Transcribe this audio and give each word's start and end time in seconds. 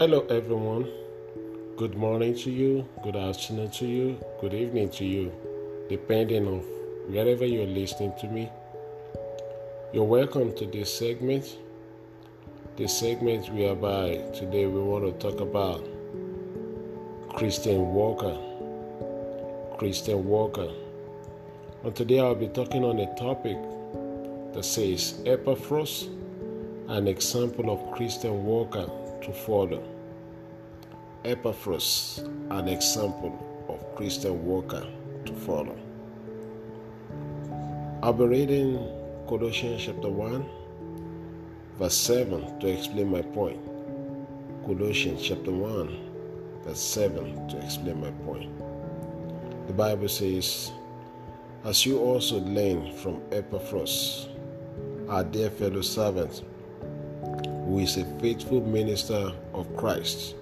Hello, 0.00 0.24
everyone. 0.30 0.88
Good 1.76 1.94
morning 1.94 2.34
to 2.36 2.50
you, 2.50 2.88
good 3.02 3.16
afternoon 3.16 3.70
to 3.72 3.86
you, 3.86 4.18
good 4.40 4.54
evening 4.54 4.88
to 4.92 5.04
you, 5.04 5.30
depending 5.90 6.46
on 6.46 6.60
wherever 7.12 7.44
you're 7.44 7.66
listening 7.66 8.14
to 8.18 8.26
me. 8.26 8.48
You're 9.92 10.04
welcome 10.04 10.56
to 10.56 10.64
this 10.64 10.90
segment. 10.96 11.54
This 12.78 12.98
segment 12.98 13.52
whereby 13.52 14.24
today 14.32 14.64
we 14.64 14.80
want 14.80 15.04
to 15.04 15.12
talk 15.20 15.42
about 15.42 15.86
Christian 17.34 17.92
worker. 17.92 18.38
Christian 19.76 20.24
worker. 20.24 20.70
And 21.84 21.94
today 21.94 22.20
I'll 22.20 22.34
be 22.34 22.48
talking 22.48 22.86
on 22.86 23.00
a 23.00 23.14
topic 23.16 23.58
that 24.54 24.64
says 24.64 25.20
Epaphras, 25.26 26.08
an 26.88 27.06
example 27.06 27.70
of 27.70 27.94
Christian 27.94 28.46
worker 28.46 28.90
to 29.22 29.32
follow. 29.32 29.82
Epaphras, 31.24 32.24
an 32.50 32.68
example 32.68 33.66
of 33.68 33.94
Christian 33.94 34.44
worker 34.44 34.86
to 35.26 35.34
follow. 35.34 35.78
I'll 38.02 38.14
be 38.14 38.24
reading 38.24 38.78
Colossians 39.28 39.84
chapter 39.84 40.08
1, 40.08 40.44
verse 41.78 41.94
7 41.94 42.58
to 42.60 42.66
explain 42.68 43.10
my 43.10 43.22
point. 43.22 43.60
Colossians 44.64 45.22
chapter 45.22 45.52
1, 45.52 46.62
verse 46.64 46.80
7 46.80 47.48
to 47.48 47.58
explain 47.58 48.00
my 48.00 48.10
point. 48.24 48.50
The 49.66 49.74
Bible 49.74 50.08
says, 50.08 50.72
As 51.64 51.84
you 51.84 51.98
also 51.98 52.40
learn 52.40 52.92
from 52.96 53.20
Epaphras, 53.30 54.28
our 55.08 55.22
dear 55.22 55.50
fellow 55.50 55.82
servant, 55.82 56.42
who 57.70 57.78
is 57.78 57.98
a 57.98 58.04
faithful 58.18 58.60
minister 58.62 59.32
of 59.54 59.76
Christ 59.76 60.34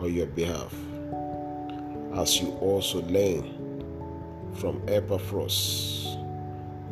on 0.00 0.12
your 0.12 0.26
behalf, 0.26 0.74
as 2.16 2.40
you 2.40 2.48
also 2.60 3.02
learn 3.02 4.52
from 4.56 4.82
Epaphras. 4.88 6.16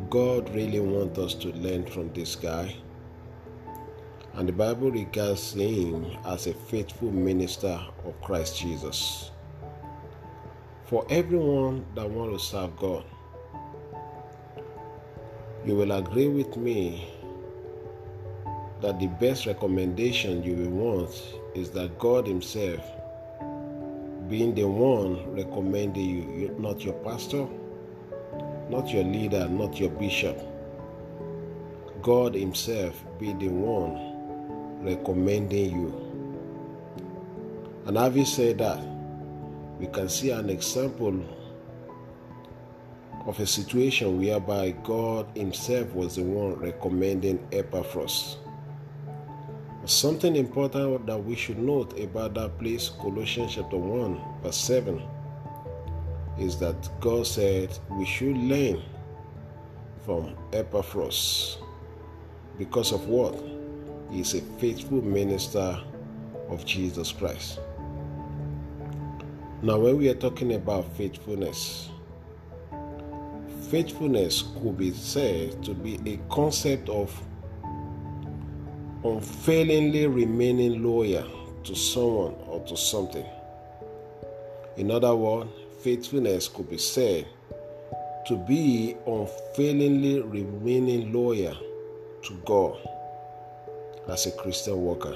God 0.09 0.49
really 0.55 0.79
wants 0.79 1.19
us 1.19 1.33
to 1.33 1.49
learn 1.49 1.85
from 1.87 2.13
this 2.13 2.37
guy. 2.37 2.73
And 4.35 4.47
the 4.47 4.53
Bible 4.53 4.91
regards 4.91 5.51
him 5.51 6.05
as 6.25 6.47
a 6.47 6.53
faithful 6.53 7.11
minister 7.11 7.77
of 8.05 8.21
Christ 8.21 8.57
Jesus. 8.57 9.29
For 10.85 11.05
everyone 11.09 11.85
that 11.95 12.09
wants 12.09 12.45
to 12.45 12.49
serve 12.49 12.77
God, 12.77 13.03
you 15.65 15.75
will 15.75 15.91
agree 15.91 16.29
with 16.29 16.55
me 16.55 17.11
that 18.81 18.99
the 18.99 19.07
best 19.07 19.45
recommendation 19.45 20.43
you 20.43 20.55
will 20.55 20.69
want 20.69 21.23
is 21.53 21.71
that 21.71 21.97
God 21.97 22.27
Himself 22.27 22.81
being 24.29 24.55
the 24.55 24.65
one 24.65 25.33
recommending 25.33 26.39
you, 26.39 26.55
not 26.59 26.83
your 26.83 26.95
pastor, 26.95 27.47
not 28.69 28.89
your 28.89 29.03
leader, 29.03 29.47
not 29.47 29.79
your 29.79 29.91
bishop. 29.91 30.39
God 32.01 32.35
Himself 32.35 33.03
be 33.19 33.33
the 33.33 33.47
one 33.49 34.83
recommending 34.83 35.71
you. 35.71 36.01
And 37.85 37.97
having 37.97 38.25
said 38.25 38.57
that, 38.57 38.83
we 39.79 39.87
can 39.87 40.09
see 40.09 40.31
an 40.31 40.49
example 40.49 41.23
of 43.25 43.39
a 43.39 43.45
situation 43.47 44.19
whereby 44.19 44.71
God 44.83 45.27
Himself 45.35 45.93
was 45.93 46.15
the 46.15 46.23
one 46.23 46.55
recommending 46.55 47.45
Epaphras. 47.51 48.37
Something 49.87 50.35
important 50.35 51.05
that 51.05 51.23
we 51.23 51.35
should 51.35 51.59
note 51.59 51.99
about 51.99 52.33
that 52.33 52.57
place, 52.57 52.89
Colossians 52.89 53.53
chapter 53.53 53.77
1, 53.77 54.19
verse 54.41 54.57
7, 54.57 54.99
is 56.39 56.57
that 56.57 56.89
God 56.99 57.27
said 57.27 57.77
we 57.91 58.03
should 58.03 58.35
learn 58.35 58.81
from 60.03 60.35
Epaphras. 60.53 61.59
Because 62.57 62.93
of 62.93 63.07
what? 63.07 63.35
He 64.09 64.21
is 64.21 64.33
a 64.33 64.41
faithful 64.59 65.03
minister 65.03 65.79
of 66.49 66.65
Jesus 66.65 67.11
Christ. 67.11 67.59
Now, 69.61 69.77
when 69.77 69.99
we 69.99 70.09
are 70.09 70.15
talking 70.15 70.55
about 70.55 70.91
faithfulness, 70.97 71.91
faithfulness 73.69 74.45
could 74.63 74.79
be 74.79 74.89
said 74.93 75.63
to 75.63 75.75
be 75.75 75.99
a 76.11 76.17
concept 76.33 76.89
of 76.89 77.15
unfailingly 79.05 80.07
remaining 80.07 80.81
loyal 80.81 81.29
to 81.63 81.75
someone 81.75 82.33
or 82.47 82.59
to 82.65 82.75
something. 82.75 83.25
In 84.77 84.89
other 84.89 85.15
words, 85.15 85.49
faithfulness 85.83 86.47
could 86.47 86.69
be 86.69 86.79
said 86.79 87.27
to 88.25 88.35
be 88.35 88.97
unfailingly 89.05 90.21
remaining 90.21 91.13
loyal 91.13 91.55
to 92.23 92.33
God 92.45 92.77
as 94.09 94.25
a 94.25 94.31
Christian 94.31 94.81
worker. 94.81 95.15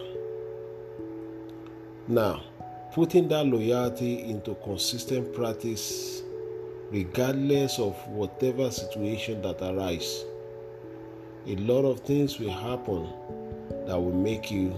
Now, 2.07 2.43
putting 2.93 3.27
that 3.29 3.47
loyalty 3.47 4.21
into 4.29 4.53
consistent 4.63 5.33
practice 5.33 6.21
regardless 6.91 7.79
of 7.79 7.95
whatever 8.07 8.69
situation 8.69 9.41
that 9.41 9.61
arises. 9.61 10.25
A 11.47 11.55
lot 11.55 11.85
of 11.85 12.01
things 12.01 12.39
will 12.39 12.51
happen 12.51 13.07
that 13.85 13.99
will 13.99 14.13
make 14.13 14.51
you 14.51 14.69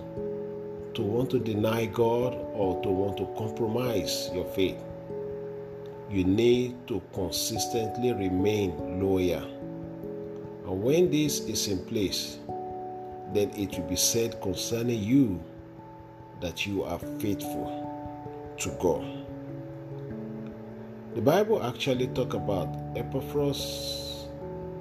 to 0.93 1.01
want 1.01 1.29
to 1.31 1.39
deny 1.39 1.85
God 1.85 2.33
or 2.53 2.81
to 2.81 2.89
want 2.89 3.17
to 3.17 3.25
compromise 3.37 4.29
your 4.33 4.45
faith. 4.45 4.77
You 6.09 6.25
need 6.25 6.75
to 6.87 7.01
consistently 7.13 8.13
remain 8.13 9.01
loyal. 9.01 9.43
And 10.67 10.83
when 10.83 11.09
this 11.09 11.39
is 11.41 11.67
in 11.67 11.85
place, 11.85 12.39
then 13.33 13.49
it 13.51 13.77
will 13.77 13.87
be 13.87 13.95
said 13.95 14.41
concerning 14.41 15.01
you 15.01 15.41
that 16.41 16.65
you 16.67 16.83
are 16.83 16.99
faithful 17.19 18.53
to 18.57 18.69
God. 18.79 19.05
The 21.15 21.21
Bible 21.21 21.63
actually 21.63 22.07
talk 22.07 22.33
about 22.33 22.67
Epaphras 22.95 24.27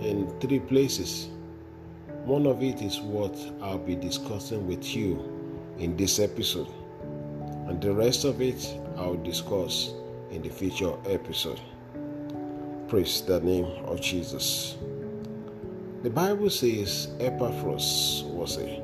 in 0.00 0.28
three 0.40 0.60
places. 0.60 1.28
One 2.30 2.46
of 2.46 2.62
it 2.62 2.80
is 2.80 3.00
what 3.00 3.36
I'll 3.60 3.76
be 3.76 3.96
discussing 3.96 4.64
with 4.68 4.94
you 4.94 5.18
in 5.80 5.96
this 5.96 6.20
episode, 6.20 6.68
and 7.66 7.82
the 7.82 7.92
rest 7.92 8.24
of 8.24 8.40
it 8.40 8.72
I'll 8.96 9.16
discuss 9.16 9.92
in 10.30 10.40
the 10.40 10.48
future 10.48 10.92
episode. 11.06 11.60
Praise 12.86 13.22
the 13.22 13.40
name 13.40 13.64
of 13.84 14.00
Jesus. 14.00 14.76
The 16.04 16.10
Bible 16.10 16.50
says 16.50 17.08
Epaphras 17.18 18.22
was 18.26 18.58
a 18.58 18.80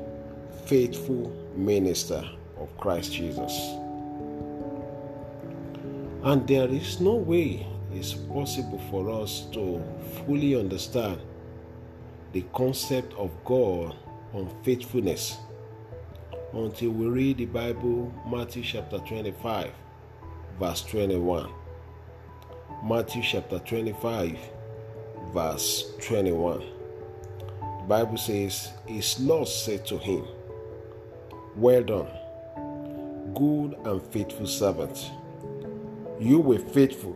faithful 0.65 1.31
minister 1.55 2.29
of 2.59 2.77
Christ 2.77 3.13
Jesus. 3.13 3.53
And 6.23 6.45
there 6.45 6.67
is 6.67 6.99
no 6.99 7.15
way 7.15 7.65
it's 7.93 8.11
possible 8.13 8.81
for 8.91 9.09
us 9.09 9.47
to 9.53 9.81
fully 10.25 10.59
understand 10.59 11.21
the 12.33 12.43
concept 12.53 13.13
of 13.13 13.31
God 13.45 13.95
on 14.33 14.49
faithfulness 14.63 15.37
until 16.53 16.91
we 16.91 17.07
read 17.07 17.37
the 17.37 17.45
Bible, 17.45 18.13
Matthew 18.29 18.63
chapter 18.63 18.99
25, 18.99 19.71
verse 20.59 20.81
21. 20.83 21.49
Matthew 22.83 23.21
chapter 23.23 23.59
25, 23.59 24.37
verse 25.33 25.93
21. 26.01 26.59
The 26.59 27.85
Bible 27.87 28.17
says, 28.17 28.71
His 28.85 29.19
Lord 29.19 29.47
said 29.47 29.85
to 29.87 29.97
him, 29.97 30.25
Well 31.55 31.83
done, 31.83 32.07
good 33.33 33.77
and 33.85 34.01
faithful 34.11 34.47
servant. 34.47 35.11
You 36.19 36.39
were 36.39 36.59
faithful 36.59 37.15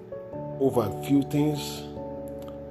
over 0.59 0.89
few 1.03 1.23
things, 1.23 1.83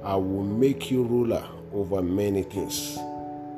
I 0.03 0.15
will 0.15 0.43
make 0.43 0.89
you 0.89 1.03
ruler 1.03 1.45
over 1.73 2.01
many 2.01 2.43
things. 2.43 2.97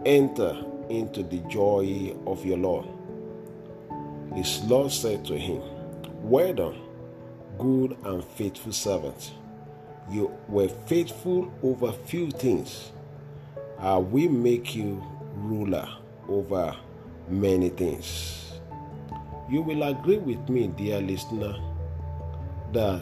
Enter 0.05 0.63
into 0.89 1.23
the 1.23 1.39
joy 1.49 2.15
of 2.27 2.45
your 2.45 2.57
Lord. 2.57 2.85
His 4.35 4.61
Lord 4.63 4.91
said 4.91 5.25
to 5.25 5.37
him, 5.37 5.61
Well 6.21 6.53
done, 6.53 6.81
good 7.57 7.97
and 8.03 8.23
faithful 8.23 8.73
servant. 8.73 9.31
You 10.11 10.31
were 10.47 10.67
faithful 10.67 11.51
over 11.63 11.91
few 11.91 12.31
things. 12.31 12.91
I 13.79 13.97
will 13.97 14.29
make 14.29 14.75
you 14.75 15.03
ruler 15.35 15.87
over 16.27 16.75
many 17.29 17.69
things. 17.69 18.53
You 19.49 19.61
will 19.61 19.83
agree 19.83 20.17
with 20.17 20.49
me, 20.49 20.67
dear 20.67 21.01
listener, 21.01 21.55
that 22.71 23.01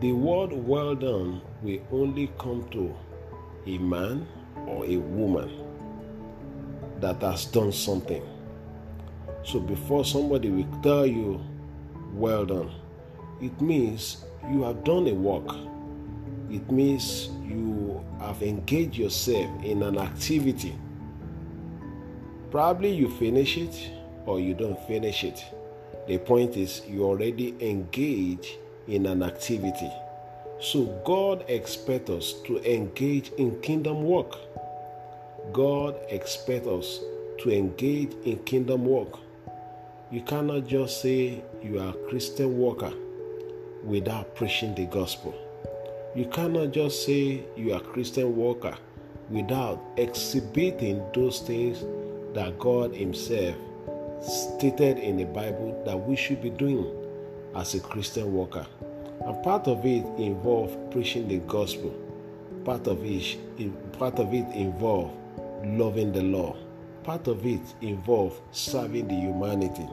the 0.00 0.12
word 0.12 0.52
well 0.52 0.94
done 0.94 1.42
will 1.62 1.80
only 1.92 2.32
come 2.38 2.66
to 2.70 2.94
a 3.66 3.78
man 3.78 4.26
or 4.66 4.84
a 4.86 4.96
woman 4.96 5.50
that 7.00 7.20
has 7.22 7.46
done 7.46 7.72
something. 7.72 8.22
So 9.44 9.60
before 9.60 10.04
somebody 10.04 10.50
will 10.50 10.82
tell 10.82 11.06
you, 11.06 11.40
well 12.12 12.44
done, 12.44 12.70
it 13.40 13.60
means 13.60 14.24
you 14.50 14.62
have 14.62 14.84
done 14.84 15.08
a 15.08 15.14
work. 15.14 15.56
It 16.50 16.70
means 16.70 17.30
you 17.44 18.04
have 18.20 18.42
engaged 18.42 18.96
yourself 18.96 19.50
in 19.64 19.82
an 19.82 19.98
activity. 19.98 20.76
Probably 22.50 22.92
you 22.92 23.08
finish 23.08 23.56
it 23.56 23.90
or 24.26 24.38
you 24.38 24.54
don't 24.54 24.78
finish 24.86 25.24
it. 25.24 25.44
The 26.06 26.18
point 26.18 26.56
is, 26.56 26.82
you 26.88 27.04
already 27.04 27.54
engage 27.60 28.58
in 28.86 29.06
an 29.06 29.22
activity. 29.22 29.90
So 30.62 30.84
God 31.04 31.44
expects 31.48 32.08
us 32.08 32.34
to 32.44 32.62
engage 32.62 33.32
in 33.32 33.60
kingdom 33.62 34.04
work. 34.04 34.36
God 35.52 35.96
expects 36.08 36.68
us 36.68 37.00
to 37.40 37.50
engage 37.50 38.12
in 38.24 38.38
kingdom 38.44 38.84
work. 38.84 39.18
You 40.12 40.22
cannot 40.22 40.68
just 40.68 41.02
say 41.02 41.42
you 41.64 41.80
are 41.80 41.88
a 41.88 42.08
Christian 42.08 42.60
worker 42.60 42.92
without 43.82 44.36
preaching 44.36 44.72
the 44.76 44.86
gospel. 44.86 45.34
You 46.14 46.26
cannot 46.26 46.70
just 46.70 47.04
say 47.04 47.42
you 47.56 47.72
are 47.72 47.80
a 47.80 47.84
Christian 47.84 48.36
worker 48.36 48.76
without 49.30 49.82
exhibiting 49.96 51.02
those 51.12 51.40
things 51.40 51.80
that 52.34 52.56
God 52.60 52.94
Himself 52.94 53.56
stated 54.22 54.98
in 54.98 55.16
the 55.16 55.24
Bible 55.24 55.82
that 55.84 55.96
we 55.96 56.14
should 56.14 56.40
be 56.40 56.50
doing 56.50 56.86
as 57.56 57.74
a 57.74 57.80
Christian 57.80 58.32
worker. 58.32 58.64
And 59.24 59.42
part 59.42 59.68
of 59.68 59.84
it 59.84 60.04
involved 60.18 60.90
preaching 60.90 61.28
the 61.28 61.38
gospel. 61.38 61.94
Part 62.64 62.86
of 62.86 63.04
it, 63.04 63.38
part 63.98 64.18
of 64.18 64.32
it 64.32 64.46
involves 64.54 65.14
loving 65.64 66.12
the 66.12 66.22
law. 66.22 66.56
Part 67.04 67.26
of 67.28 67.44
it 67.46 67.60
involved 67.80 68.40
serving 68.52 69.08
the 69.08 69.14
humanity. 69.14 69.88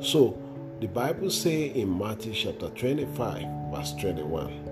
So 0.00 0.38
the 0.80 0.88
Bible 0.88 1.30
say 1.30 1.66
in 1.66 1.96
Matthew 1.98 2.34
chapter 2.34 2.68
25, 2.70 3.46
verse 3.70 3.94
21, 3.94 4.64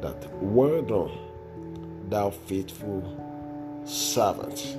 that 0.00 0.32
well 0.42 0.82
done, 0.82 1.10
thou 2.08 2.30
faithful 2.30 3.02
servant. 3.84 4.76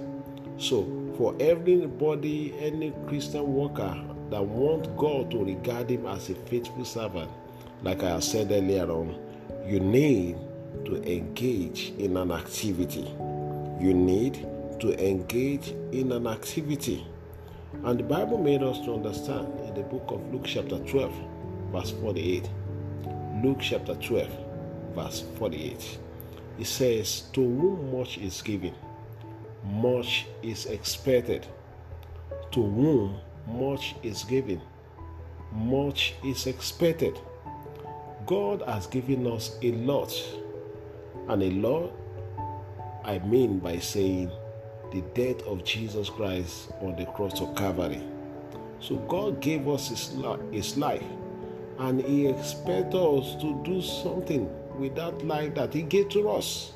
So 0.58 1.14
for 1.18 1.36
everybody, 1.40 2.54
any 2.60 2.94
Christian 3.08 3.54
worker 3.54 4.00
that 4.30 4.44
want 4.44 4.96
God 4.98 5.32
to 5.32 5.44
regard 5.44 5.90
him 5.90 6.06
as 6.06 6.30
a 6.30 6.36
faithful 6.36 6.86
servant, 6.86 7.30
like 7.82 8.04
I 8.04 8.20
said 8.20 8.52
earlier 8.52 8.90
on, 8.90 9.18
you 9.66 9.80
need 9.80 10.38
to 10.86 11.02
engage 11.04 11.94
in 11.98 12.18
an 12.18 12.32
activity. 12.32 13.14
You 13.80 13.94
need 13.94 14.46
to 14.80 14.94
engage 15.06 15.70
in 15.92 16.12
an 16.12 16.28
activity. 16.28 17.06
And 17.84 18.00
the 18.00 18.04
Bible 18.04 18.38
made 18.38 18.64
us 18.64 18.80
to 18.80 18.94
understand 18.94 19.60
in 19.62 19.74
the 19.76 19.84
book 19.84 20.06
of 20.08 20.34
Luke, 20.34 20.46
chapter 20.46 20.80
12, 20.80 21.14
verse 21.72 21.92
48. 21.92 22.50
Luke, 23.44 23.60
chapter 23.62 23.96
12, 23.96 24.30
verse 24.96 25.24
48. 25.38 26.00
It 26.60 26.68
says, 26.68 27.22
To 27.34 27.42
whom 27.42 27.98
much 27.98 28.18
is 28.18 28.42
given, 28.42 28.76
much 29.64 30.26
is 30.44 30.66
expected. 30.66 31.48
To 32.52 32.62
whom 32.62 33.18
much 33.48 33.96
is 34.04 34.24
given, 34.26 34.62
much 35.54 36.16
is 36.26 36.48
expected. 36.48 37.18
God 38.30 38.62
has 38.68 38.86
given 38.86 39.26
us 39.26 39.58
a 39.64 39.72
lot. 39.72 40.14
And 41.30 41.42
a 41.42 41.50
lot, 41.50 41.92
I 43.04 43.18
mean 43.18 43.58
by 43.58 43.80
saying 43.80 44.30
the 44.92 45.02
death 45.16 45.42
of 45.48 45.64
Jesus 45.64 46.12
Christ 46.12 46.70
on 46.80 46.96
the 46.96 47.06
cross 47.08 47.42
of 47.42 47.56
Calvary. 47.56 48.04
So 48.82 48.98
God 48.98 49.42
gave 49.42 49.68
us 49.68 49.88
his, 49.90 50.16
his 50.52 50.78
life 50.78 51.02
and 51.80 52.02
he 52.04 52.28
expects 52.28 52.94
us 52.94 53.36
to 53.42 53.64
do 53.66 53.82
something 53.82 54.48
with 54.78 54.94
that 54.94 55.26
life 55.26 55.56
that 55.56 55.74
he 55.74 55.82
gave 55.82 56.10
to 56.10 56.30
us. 56.30 56.74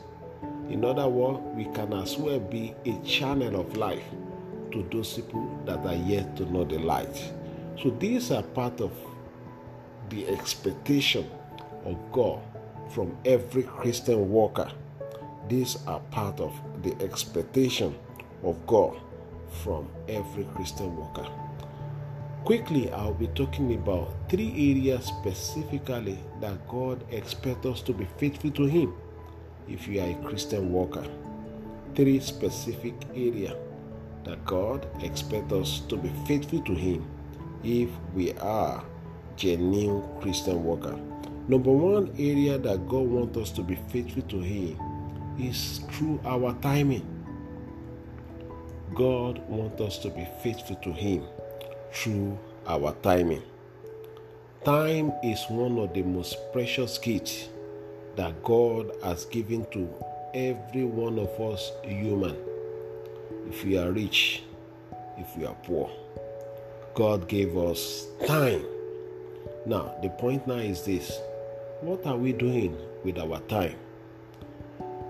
In 0.69 0.83
other 0.83 1.07
words, 1.07 1.39
we 1.55 1.65
can 1.65 1.93
as 1.93 2.17
well 2.17 2.39
be 2.39 2.73
a 2.85 2.97
channel 3.05 3.61
of 3.61 3.77
life 3.77 4.03
to 4.71 4.83
those 4.91 5.13
people 5.13 5.55
that 5.67 5.85
are 5.85 6.01
yet 6.09 6.35
to 6.37 6.51
know 6.51 6.63
the 6.63 6.79
light. 6.79 7.31
So 7.79 7.91
these 7.91 8.31
are 8.31 8.41
part 8.41 8.81
of 8.81 8.91
the 10.09 10.27
expectation 10.29 11.29
of 11.85 11.97
God 12.11 12.41
from 12.89 13.15
every 13.25 13.63
Christian 13.63 14.29
worker. 14.29 14.69
These 15.49 15.77
are 15.87 15.99
part 16.11 16.39
of 16.39 16.53
the 16.83 16.95
expectation 17.01 17.95
of 18.43 18.65
God 18.67 18.99
from 19.63 19.87
every 20.07 20.45
Christian 20.55 20.95
worker. 20.95 21.27
Quickly, 22.45 22.91
I'll 22.91 23.13
be 23.13 23.27
talking 23.27 23.73
about 23.73 24.13
three 24.29 24.49
areas 24.71 25.05
specifically 25.05 26.19
that 26.41 26.67
God 26.67 27.03
expects 27.11 27.65
us 27.65 27.81
to 27.83 27.93
be 27.93 28.07
faithful 28.17 28.51
to 28.51 28.65
Him 28.65 28.93
if 29.67 29.87
you 29.87 30.01
are 30.01 30.09
a 30.09 30.15
Christian 30.27 30.71
worker. 30.73 31.05
Three 31.95 32.19
specific 32.19 32.95
areas 33.15 33.55
that 34.25 34.43
God 34.45 34.85
expects 35.01 35.53
us 35.53 35.79
to 35.87 35.95
be 35.95 36.11
faithful 36.27 36.61
to 36.63 36.73
Him 36.73 37.05
if 37.63 37.89
we 38.13 38.33
are 38.33 38.83
genuine 39.37 40.03
Christian 40.19 40.63
worker. 40.63 40.99
Number 41.45 41.71
one 41.71 42.09
area 42.17 42.57
that 42.57 42.87
God 42.87 43.05
wants 43.05 43.37
us 43.37 43.51
to 43.51 43.63
be 43.63 43.75
faithful 43.89 44.21
to 44.23 44.39
Him 44.39 44.79
is 45.37 45.81
through 45.91 46.21
our 46.23 46.53
timing. 46.61 47.05
God 48.95 49.41
wants 49.49 49.81
us 49.81 49.97
to 49.99 50.09
be 50.09 50.25
faithful 50.41 50.77
to 50.77 50.93
Him 50.93 51.23
through 51.91 52.39
our 52.65 52.95
timing. 53.01 53.41
Time 54.63 55.11
is 55.21 55.43
one 55.49 55.77
of 55.79 55.93
the 55.93 56.03
most 56.03 56.37
precious 56.53 56.97
gifts 56.97 57.49
that 58.15 58.41
God 58.43 58.91
has 59.03 59.25
given 59.25 59.65
to 59.71 59.93
every 60.33 60.85
one 60.85 61.19
of 61.19 61.29
us 61.41 61.73
human. 61.83 62.37
If 63.49 63.65
we 63.65 63.77
are 63.77 63.91
rich, 63.91 64.43
if 65.17 65.35
we 65.35 65.45
are 65.45 65.57
poor, 65.63 65.91
God 66.93 67.27
gave 67.27 67.57
us 67.57 68.07
time. 68.25 68.63
Now, 69.65 69.95
the 70.01 70.09
point 70.09 70.47
now 70.47 70.55
is 70.55 70.83
this 70.83 71.19
what 71.83 72.05
are 72.05 72.15
we 72.15 72.31
doing 72.31 72.77
with 73.03 73.19
our 73.19 73.39
time? 73.41 73.75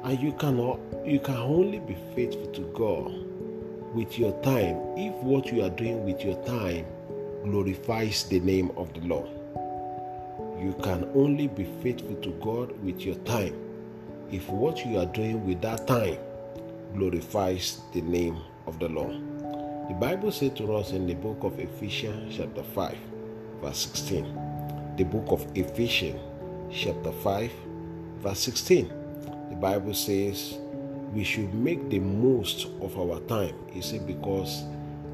And 0.04 0.20
you 0.20 0.34
cannot 0.34 0.80
you 1.06 1.20
can 1.20 1.38
only 1.38 1.80
be 1.80 1.96
faithful 2.16 2.48
to 2.48 2.62
God 2.74 3.14
with 3.94 4.18
your 4.18 4.32
time 4.42 4.78
if 4.98 5.14
what 5.24 5.52
you 5.52 5.64
are 5.64 5.70
doing 5.70 6.04
with 6.04 6.22
your 6.22 6.44
time 6.46 6.86
glorifies 7.44 8.24
the 8.24 8.40
name 8.40 8.72
of 8.76 8.92
the 8.94 9.02
Lord. 9.02 9.30
You 10.60 10.76
can 10.82 11.10
only 11.14 11.48
be 11.48 11.70
faithful 11.84 12.16
to 12.16 12.32
God 12.42 12.72
with 12.84 13.02
your 13.02 13.16
time 13.18 13.56
if 14.32 14.50
what 14.50 14.84
you 14.84 14.98
are 14.98 15.06
doing 15.06 15.46
with 15.46 15.62
that 15.62 15.86
time 15.86 16.18
glorifies 16.96 17.82
the 17.94 18.02
name 18.02 18.38
of 18.66 18.80
the 18.80 18.90
Lord. 18.90 19.14
The 19.90 19.94
Bible 19.94 20.32
says 20.32 20.54
to 20.56 20.74
us 20.76 20.92
in 20.92 21.06
the 21.06 21.14
book 21.14 21.44
of 21.44 21.60
Ephesians, 21.60 22.38
chapter 22.38 22.64
5, 22.64 22.98
verse 23.62 23.78
16. 23.78 24.96
The 24.98 25.04
book 25.04 25.26
of 25.28 25.46
Ephesians, 25.56 26.20
chapter 26.74 27.12
5, 27.12 27.52
verse 28.20 28.40
16. 28.40 28.92
The 29.50 29.56
Bible 29.56 29.94
says, 29.94 30.58
we 31.14 31.24
should 31.24 31.54
make 31.54 31.90
the 31.90 32.00
most 32.00 32.66
of 32.82 32.98
our 32.98 33.20
time. 33.22 33.56
You 33.72 33.82
see, 33.82 34.00
because 34.00 34.64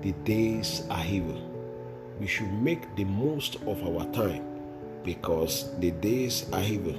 the 0.01 0.13
days 0.23 0.83
are 0.89 1.05
evil. 1.05 1.45
We 2.19 2.27
should 2.27 2.51
make 2.53 2.95
the 2.95 3.03
most 3.03 3.55
of 3.67 3.83
our 3.85 4.05
time 4.13 4.43
because 5.03 5.77
the 5.79 5.91
days 5.91 6.45
are 6.53 6.63
evil. 6.63 6.95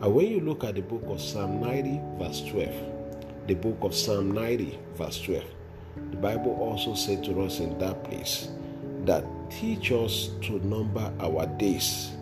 And 0.00 0.14
when 0.14 0.26
you 0.26 0.40
look 0.40 0.64
at 0.64 0.76
the 0.76 0.82
book 0.82 1.02
of 1.06 1.20
Psalm 1.20 1.60
90, 1.60 2.00
verse 2.18 2.42
12, 2.48 3.46
the 3.46 3.54
book 3.54 3.78
of 3.82 3.94
Psalm 3.94 4.32
90, 4.32 4.78
verse 4.94 5.20
12, 5.20 5.44
the 6.10 6.16
Bible 6.16 6.56
also 6.60 6.94
said 6.94 7.24
to 7.24 7.42
us 7.42 7.60
in 7.60 7.78
that 7.78 8.04
place 8.04 8.48
that 9.04 9.24
teach 9.50 9.92
us 9.92 10.30
to 10.42 10.64
number 10.66 11.12
our 11.20 11.46
days 11.58 12.12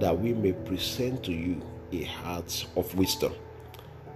that 0.00 0.18
we 0.18 0.32
may 0.32 0.52
present 0.52 1.22
to 1.24 1.32
you 1.32 1.60
a 1.92 2.04
heart 2.04 2.66
of 2.74 2.92
wisdom. 2.94 3.32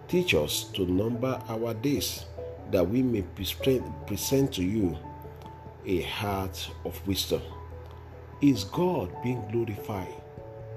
Teach 0.09 0.35
us 0.35 0.64
to 0.75 0.87
number 0.87 1.41
our 1.49 1.75
days 1.75 2.25
that 2.71 2.88
we 2.88 3.03
may 3.03 3.23
present 4.07 4.53
to 4.55 4.62
you 4.64 4.97
a 5.85 6.00
heart 6.03 6.71
of 6.87 7.07
wisdom. 7.07 7.43
Is 8.41 8.64
God 8.64 9.14
being 9.23 9.47
glorified 9.53 10.14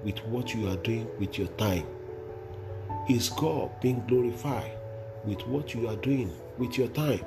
with 0.04 0.20
what 0.26 0.54
you 0.54 0.68
are 0.68 0.76
doing 0.78 1.08
with 1.20 1.38
your 1.38 1.48
time? 1.50 1.86
Is 3.10 3.30
God 3.30 3.80
being 3.80 4.04
glorified 4.08 4.72
with 5.24 5.46
what 5.48 5.74
you 5.74 5.88
are 5.88 5.96
doing 5.96 6.34
with 6.58 6.78
your 6.78 6.90
time? 6.90 7.22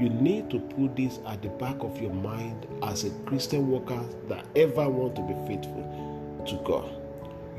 You 0.00 0.08
need 0.08 0.50
to 0.50 0.58
put 0.58 0.96
this 0.96 1.20
at 1.28 1.42
the 1.42 1.48
back 1.50 1.76
of 1.80 2.00
your 2.00 2.12
mind 2.12 2.66
as 2.82 3.04
a 3.04 3.10
Christian 3.26 3.70
worker 3.70 4.04
that 4.28 4.44
ever 4.56 4.88
want 4.88 5.14
to 5.16 5.22
be 5.22 5.34
faithful 5.46 6.05
to 6.48 6.56
God 6.64 6.96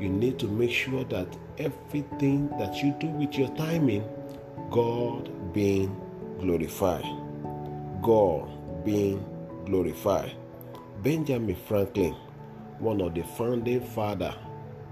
you 0.00 0.08
need 0.08 0.38
to 0.38 0.46
make 0.46 0.70
sure 0.70 1.04
that 1.04 1.26
everything 1.58 2.48
that 2.58 2.82
you 2.82 2.94
do 3.00 3.08
with 3.08 3.36
your 3.36 3.48
timing, 3.56 4.04
God 4.70 5.52
being 5.52 6.00
glorified. 6.40 7.04
God 8.00 8.48
being 8.84 9.24
glorified. 9.66 10.32
Benjamin 11.02 11.56
Franklin, 11.56 12.14
one 12.78 13.00
of 13.00 13.14
the 13.14 13.22
founding 13.22 13.80
father 13.80 14.34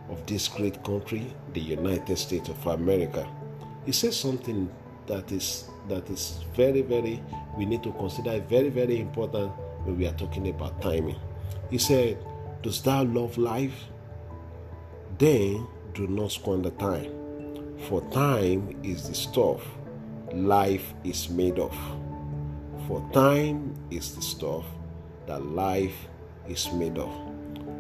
of 0.09 0.25
this 0.27 0.49
great 0.49 0.83
country, 0.83 1.33
the 1.53 1.61
United 1.61 2.17
States 2.17 2.49
of 2.49 2.67
America, 2.67 3.29
he 3.85 3.93
says 3.93 4.19
something 4.19 4.69
that 5.07 5.31
is 5.31 5.71
that 5.89 6.11
is 6.11 6.41
very, 6.57 6.83
very 6.83 7.23
we 7.57 7.65
need 7.65 7.83
to 7.85 7.93
consider 7.93 8.41
very, 8.41 8.71
very 8.71 9.01
important 9.01 9.53
when 9.85 9.97
we 9.97 10.07
are 10.07 10.15
talking 10.15 10.49
about 10.49 10.83
timing. 10.83 11.17
He 11.71 11.79
said, 11.79 12.19
Dost 12.63 12.85
thou 12.85 13.05
love 13.05 13.39
life? 13.39 13.85
Then 15.19 15.67
do 15.95 16.07
not 16.07 16.33
squander 16.33 16.71
time, 16.71 17.11
for 17.89 18.03
time 18.11 18.77
is 18.83 19.09
the 19.09 19.15
stuff 19.15 19.63
life 20.33 20.95
is 21.05 21.31
made 21.31 21.59
of. 21.59 21.77
For 22.87 23.09
time 23.13 23.75
is 23.91 24.15
the 24.15 24.23
stuff 24.23 24.65
that 25.27 25.45
life 25.45 25.97
is 26.49 26.71
made 26.73 26.99
of. 26.99 27.13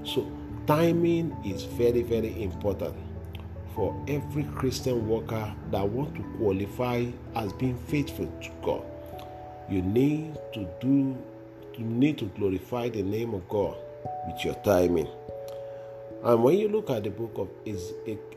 So, 0.05 0.31
timing 0.67 1.37
is 1.45 1.65
very, 1.65 2.03
very 2.03 2.43
important 2.43 2.95
for 3.75 3.95
every 4.09 4.45
Christian 4.45 5.07
worker 5.09 5.55
that 5.71 5.87
want 5.87 6.15
to 6.17 6.23
qualify 6.39 7.07
as 7.35 7.53
being 7.55 7.77
faithful 7.77 8.27
to 8.43 8.51
God. 8.63 8.85
You 9.71 9.83
need 9.83 10.37
to 10.55 10.67
do 10.81 11.17
you 11.77 11.85
need 11.85 12.17
to 12.17 12.25
glorify 12.39 12.89
the 12.89 13.03
name 13.03 13.35
of 13.35 13.47
God 13.51 13.77
with 14.27 14.45
your 14.45 14.55
timing. 14.57 15.09
And 16.25 16.43
when 16.43 16.59
you 16.59 16.69
look 16.69 16.91
at 16.91 17.05
the 17.05 17.11
book 17.11 17.33
of 17.37 17.49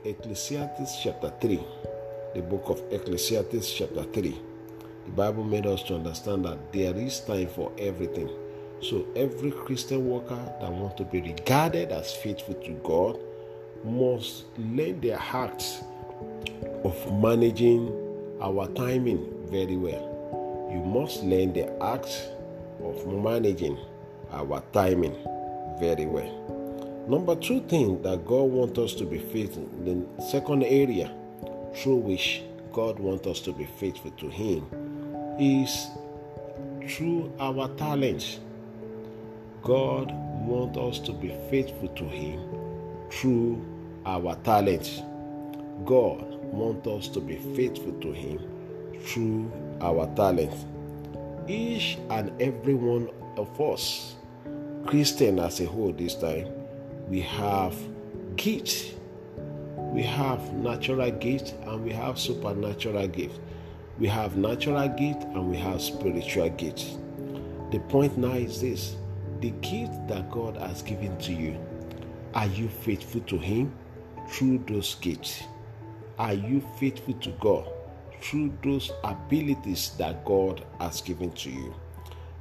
Ecclesiastes 0.05 1.01
chapter 1.01 1.33
3, 1.41 1.59
the 2.35 2.41
book 2.41 2.65
of 2.69 2.81
Ecclesiastes 2.91 3.73
chapter 3.73 4.03
3, 4.03 4.41
the 5.05 5.11
Bible 5.11 5.43
made 5.43 5.65
us 5.65 5.81
to 5.83 5.95
understand 5.95 6.45
that 6.45 6.71
there 6.71 6.95
is 6.95 7.19
time 7.21 7.47
for 7.47 7.71
everything. 7.79 8.29
So 8.81 9.05
every 9.15 9.51
Christian 9.51 10.07
worker 10.07 10.39
that 10.61 10.71
wants 10.71 10.97
to 10.97 11.03
be 11.03 11.21
regarded 11.21 11.91
as 11.91 12.13
faithful 12.13 12.53
to 12.55 12.71
God 12.83 13.19
must 13.83 14.45
learn 14.57 15.01
their 15.01 15.17
hearts 15.17 15.81
of 16.83 17.21
managing 17.21 17.91
our 18.41 18.67
timing 18.69 19.47
very 19.49 19.77
well. 19.77 20.69
You 20.71 20.79
must 20.79 21.23
learn 21.23 21.53
the 21.53 21.71
act 21.83 22.29
of 22.83 23.07
managing 23.07 23.77
our 24.31 24.61
timing 24.71 25.15
very 25.79 26.05
well. 26.05 27.05
Number 27.07 27.35
two 27.35 27.61
thing 27.61 28.01
that 28.03 28.25
God 28.25 28.43
wants 28.43 28.77
us 28.77 28.93
to 28.95 29.05
be 29.05 29.17
faithful, 29.17 29.67
the 29.83 30.05
second 30.21 30.63
area 30.63 31.11
through 31.75 31.95
which 31.95 32.43
God 32.71 32.99
wants 32.99 33.25
us 33.25 33.39
to 33.41 33.51
be 33.51 33.65
faithful 33.79 34.11
to 34.11 34.29
Him 34.29 34.65
is 35.39 35.87
through 36.87 37.33
our 37.39 37.67
talents. 37.75 38.39
God 39.63 40.11
wants 40.45 40.77
us 40.77 40.99
to 41.07 41.13
be 41.13 41.29
faithful 41.49 41.87
to 41.89 42.03
Him 42.05 42.39
through 43.09 43.65
our 44.05 44.35
talents. 44.43 45.01
God 45.85 46.23
wants 46.51 46.87
us 46.87 47.07
to 47.09 47.19
be 47.19 47.37
faithful 47.55 47.93
to 48.01 48.11
Him 48.11 48.39
through 49.03 49.51
our 49.81 50.05
talents. 50.15 50.65
Each 51.47 51.97
and 52.09 52.31
every 52.41 52.75
one 52.75 53.09
of 53.37 53.59
us, 53.59 54.15
Christian 54.85 55.39
as 55.39 55.59
a 55.59 55.65
whole, 55.65 55.91
this 55.91 56.15
time, 56.15 56.47
we 57.07 57.21
have 57.21 57.75
gifts. 58.35 58.93
We 59.75 60.03
have 60.03 60.53
natural 60.53 61.11
gifts 61.11 61.53
and 61.63 61.83
we 61.83 61.91
have 61.91 62.19
supernatural 62.19 63.07
gifts. 63.07 63.39
We 63.97 64.07
have 64.07 64.37
natural 64.37 64.87
gifts 64.87 65.25
and 65.25 65.49
we 65.49 65.57
have 65.57 65.81
spiritual 65.81 66.49
gifts. 66.51 66.97
The 67.71 67.79
point 67.89 68.17
now 68.17 68.33
is 68.33 68.61
this 68.61 68.95
the 69.41 69.51
gift 69.61 70.07
that 70.07 70.29
God 70.31 70.57
has 70.57 70.81
given 70.81 71.17
to 71.19 71.33
you, 71.33 71.57
are 72.33 72.47
you 72.47 72.67
faithful 72.67 73.21
to 73.21 73.37
Him 73.37 73.73
through 74.29 74.63
those 74.67 74.95
gifts? 74.95 75.43
Are 76.17 76.33
you 76.33 76.61
faithful 76.79 77.13
to 77.15 77.29
God 77.39 77.67
through 78.21 78.53
those 78.63 78.91
abilities 79.03 79.91
that 79.97 80.25
God 80.25 80.65
has 80.79 81.01
given 81.01 81.31
to 81.31 81.49
you? 81.49 81.73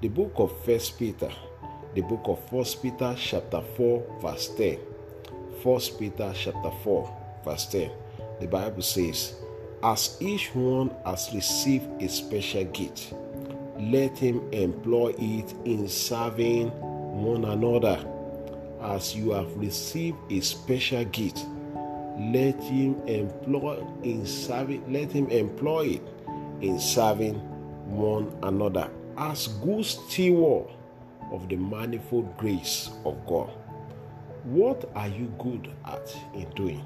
The 0.01 0.09
book 0.09 0.33
of 0.37 0.65
First 0.65 0.99
Peter, 0.99 1.31
the 1.99 2.05
book 2.05 2.29
of 2.29 2.39
First 2.49 2.81
Peter, 2.81 3.13
chapter 3.19 3.61
4, 3.61 4.21
verse 4.23 4.55
10. 4.57 4.79
First 5.65 5.99
Peter, 5.99 6.33
chapter 6.33 6.71
4, 6.85 7.17
verse 7.45 7.67
10. 7.67 7.91
The 8.39 8.47
Bible 8.47 8.83
says, 8.83 9.35
As 9.83 10.17
each 10.21 10.55
one 10.55 10.95
has 11.05 11.29
received 11.35 12.01
a 12.01 12.09
special 12.09 12.63
gift, 12.67 13.13
let 13.81 14.17
him 14.17 14.49
employ 14.53 15.13
it 15.19 15.53
in 15.65 15.89
serving 15.89 16.69
one 16.71 17.45
another. 17.45 17.99
As 18.81 19.17
you 19.17 19.33
have 19.33 19.53
received 19.57 20.19
a 20.31 20.39
special 20.39 21.05
gift, 21.07 21.45
let 22.17 22.63
him 22.63 22.95
employ 23.09 23.85
in 24.05 24.25
serving, 24.25 24.93
let 24.93 25.11
him 25.11 25.27
employ 25.31 25.99
it 25.99 26.09
in 26.61 26.79
serving 26.79 27.35
one 27.91 28.33
another 28.45 28.89
as 29.17 29.49
good 29.49 29.85
steward 29.85 30.69
of 31.33 31.49
the 31.49 31.57
manifold 31.57 32.37
grace 32.37 32.91
of 33.05 33.27
God. 33.27 33.51
What 34.45 34.91
are 34.95 35.09
you 35.09 35.33
good 35.39 35.71
at 35.85 36.17
in 36.35 36.49
doing? 36.51 36.85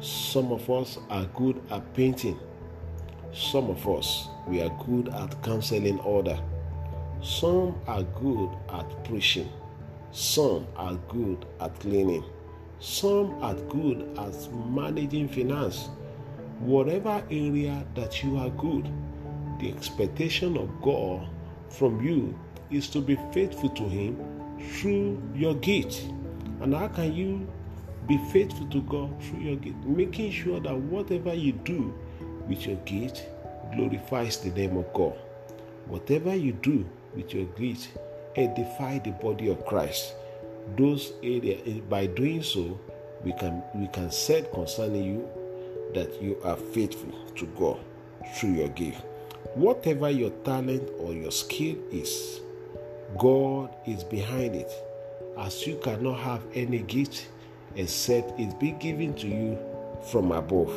Some 0.00 0.52
of 0.52 0.68
us 0.68 0.98
are 1.10 1.24
good 1.26 1.62
at 1.70 1.94
painting. 1.94 2.38
Some 3.32 3.70
of 3.70 3.88
us 3.88 4.28
we 4.46 4.60
are 4.60 4.70
good 4.86 5.08
at 5.08 5.42
counseling 5.42 5.98
order. 6.00 6.38
Some 7.22 7.80
are 7.86 8.02
good 8.02 8.50
at 8.70 9.04
preaching. 9.04 9.48
Some 10.12 10.66
are 10.76 10.94
good 11.08 11.46
at 11.60 11.78
cleaning. 11.80 12.24
Some 12.80 13.42
are 13.42 13.54
good 13.54 14.02
at 14.18 14.52
managing 14.52 15.28
finance. 15.28 15.88
Whatever 16.60 17.24
area 17.30 17.84
that 17.94 18.22
you 18.22 18.36
are 18.36 18.50
good, 18.50 18.92
the 19.58 19.70
expectation 19.72 20.58
of 20.58 20.68
God 20.82 21.26
from 21.70 22.02
you 22.02 22.38
is 22.74 22.88
to 22.90 23.00
be 23.00 23.16
faithful 23.32 23.70
to 23.70 23.88
Him 23.88 24.16
through 24.72 25.22
your 25.34 25.54
gift. 25.56 26.02
And 26.60 26.74
how 26.74 26.88
can 26.88 27.14
you 27.14 27.46
be 28.06 28.18
faithful 28.32 28.66
to 28.68 28.82
God 28.82 29.22
through 29.22 29.40
your 29.40 29.56
gift? 29.56 29.76
Making 29.84 30.30
sure 30.30 30.60
that 30.60 30.76
whatever 30.76 31.34
you 31.34 31.52
do 31.52 31.94
with 32.48 32.66
your 32.66 32.76
gift 32.84 33.26
glorifies 33.74 34.38
the 34.38 34.50
name 34.50 34.76
of 34.76 34.92
God. 34.92 35.16
Whatever 35.86 36.34
you 36.34 36.52
do 36.52 36.88
with 37.14 37.32
your 37.32 37.46
gift 37.56 37.88
edify 38.36 38.98
the 38.98 39.10
body 39.10 39.48
of 39.50 39.64
Christ. 39.66 40.14
Those 40.76 41.12
areas 41.22 41.60
eh, 41.66 41.80
by 41.88 42.06
doing 42.06 42.42
so, 42.42 42.80
we 43.22 43.32
can 43.32 43.62
we 43.74 43.88
can 43.88 44.10
say 44.10 44.46
concerning 44.52 45.04
you 45.04 45.28
that 45.94 46.20
you 46.22 46.38
are 46.44 46.56
faithful 46.56 47.12
to 47.36 47.46
God 47.58 47.78
through 48.34 48.54
your 48.54 48.68
gift. 48.68 49.02
Whatever 49.54 50.10
your 50.10 50.30
talent 50.42 50.90
or 50.98 51.12
your 51.12 51.30
skill 51.30 51.76
is, 51.92 52.40
God 53.18 53.74
is 53.86 54.02
behind 54.04 54.54
it. 54.54 54.72
As 55.38 55.66
you 55.66 55.76
cannot 55.76 56.18
have 56.20 56.42
any 56.54 56.78
gift 56.78 57.28
except 57.76 58.38
it 58.38 58.58
be 58.58 58.72
given 58.72 59.14
to 59.14 59.28
you 59.28 59.58
from 60.10 60.32
above. 60.32 60.72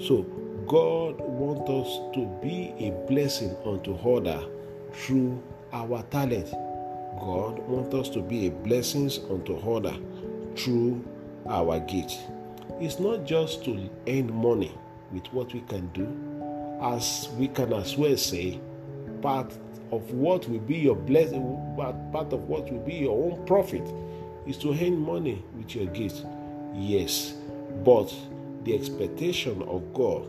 So 0.00 0.22
God 0.66 1.18
wants 1.18 1.70
us 1.70 2.14
to 2.14 2.26
be 2.42 2.74
a 2.78 2.90
blessing 3.08 3.56
unto 3.64 3.94
other 3.96 4.42
through 4.92 5.42
our 5.72 6.02
talent. 6.04 6.50
God 7.18 7.58
wants 7.68 7.94
us 7.94 8.08
to 8.10 8.22
be 8.22 8.46
a 8.46 8.50
blessing 8.50 9.10
unto 9.30 9.56
other 9.56 9.94
through 10.56 11.04
our 11.48 11.80
gift. 11.80 12.18
It's 12.80 12.98
not 12.98 13.24
just 13.26 13.64
to 13.64 13.90
earn 14.08 14.32
money 14.32 14.72
with 15.12 15.26
what 15.32 15.52
we 15.52 15.60
can 15.62 15.88
do, 15.88 16.06
as 16.82 17.28
we 17.36 17.48
can 17.48 17.72
as 17.72 17.96
well 17.96 18.16
say, 18.16 18.60
part 19.20 19.52
of 19.92 20.10
what 20.12 20.48
will 20.48 20.58
be 20.58 20.78
your 20.78 20.96
blessing, 20.96 21.42
part 22.12 22.32
of 22.32 22.48
what 22.48 22.70
will 22.72 22.80
be 22.80 22.94
your 22.94 23.32
own 23.32 23.44
profit 23.46 23.86
is 24.46 24.56
to 24.56 24.72
earn 24.72 24.98
money 24.98 25.44
with 25.54 25.74
your 25.74 25.86
gift. 25.86 26.24
Yes, 26.74 27.34
but 27.84 28.12
the 28.64 28.74
expectation 28.74 29.62
of 29.62 29.92
God 29.92 30.28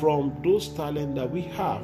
from 0.00 0.34
those 0.42 0.68
talents 0.68 1.14
that 1.16 1.30
we 1.30 1.42
have 1.42 1.82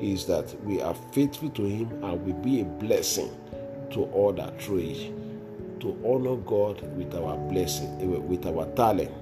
is 0.00 0.26
that 0.26 0.60
we 0.64 0.80
are 0.82 0.94
faithful 1.12 1.50
to 1.50 1.64
Him 1.64 1.90
and 2.02 2.26
will 2.26 2.42
be 2.42 2.62
a 2.62 2.64
blessing 2.64 3.30
to 3.90 4.04
other 4.06 4.52
through 4.58 4.78
it. 4.78 5.12
To 5.80 5.96
honor 6.04 6.36
God 6.36 6.82
with 6.96 7.14
our 7.14 7.36
blessing, 7.36 8.00
eh, 8.00 8.18
with 8.18 8.46
our 8.46 8.66
talent, 8.74 9.12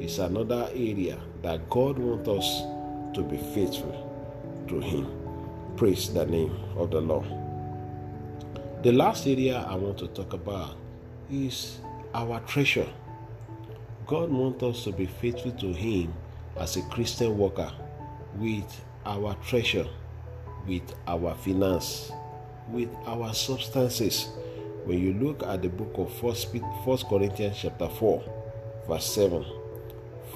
is 0.00 0.18
another 0.18 0.68
area 0.72 1.18
that 1.42 1.68
God 1.68 1.98
wants 1.98 2.28
us 2.28 2.62
to 3.14 3.22
be 3.22 3.36
faithful 3.36 4.64
to 4.68 4.80
Him. 4.80 5.21
Praise 5.76 6.12
the 6.12 6.26
name 6.26 6.54
of 6.76 6.90
the 6.90 7.00
Lord. 7.00 7.26
The 8.82 8.92
last 8.92 9.26
area 9.26 9.64
I 9.66 9.74
want 9.74 9.98
to 9.98 10.06
talk 10.08 10.32
about 10.34 10.76
is 11.30 11.78
our 12.14 12.40
treasure. 12.40 12.86
God 14.06 14.30
wants 14.30 14.62
us 14.62 14.84
to 14.84 14.92
be 14.92 15.06
faithful 15.06 15.52
to 15.52 15.72
Him 15.72 16.12
as 16.58 16.76
a 16.76 16.82
Christian 16.82 17.36
worker 17.38 17.72
with 18.36 18.84
our 19.06 19.34
treasure, 19.46 19.86
with 20.68 20.94
our 21.06 21.34
finance, 21.36 22.12
with 22.68 22.90
our 23.06 23.32
substances. 23.32 24.28
When 24.84 24.98
you 24.98 25.14
look 25.14 25.42
at 25.42 25.62
the 25.62 25.68
book 25.68 25.94
of 25.96 26.12
First, 26.20 26.54
First 26.84 27.06
Corinthians 27.06 27.56
chapter 27.60 27.88
4, 27.88 28.22
verse 28.88 29.06
7, 29.06 29.44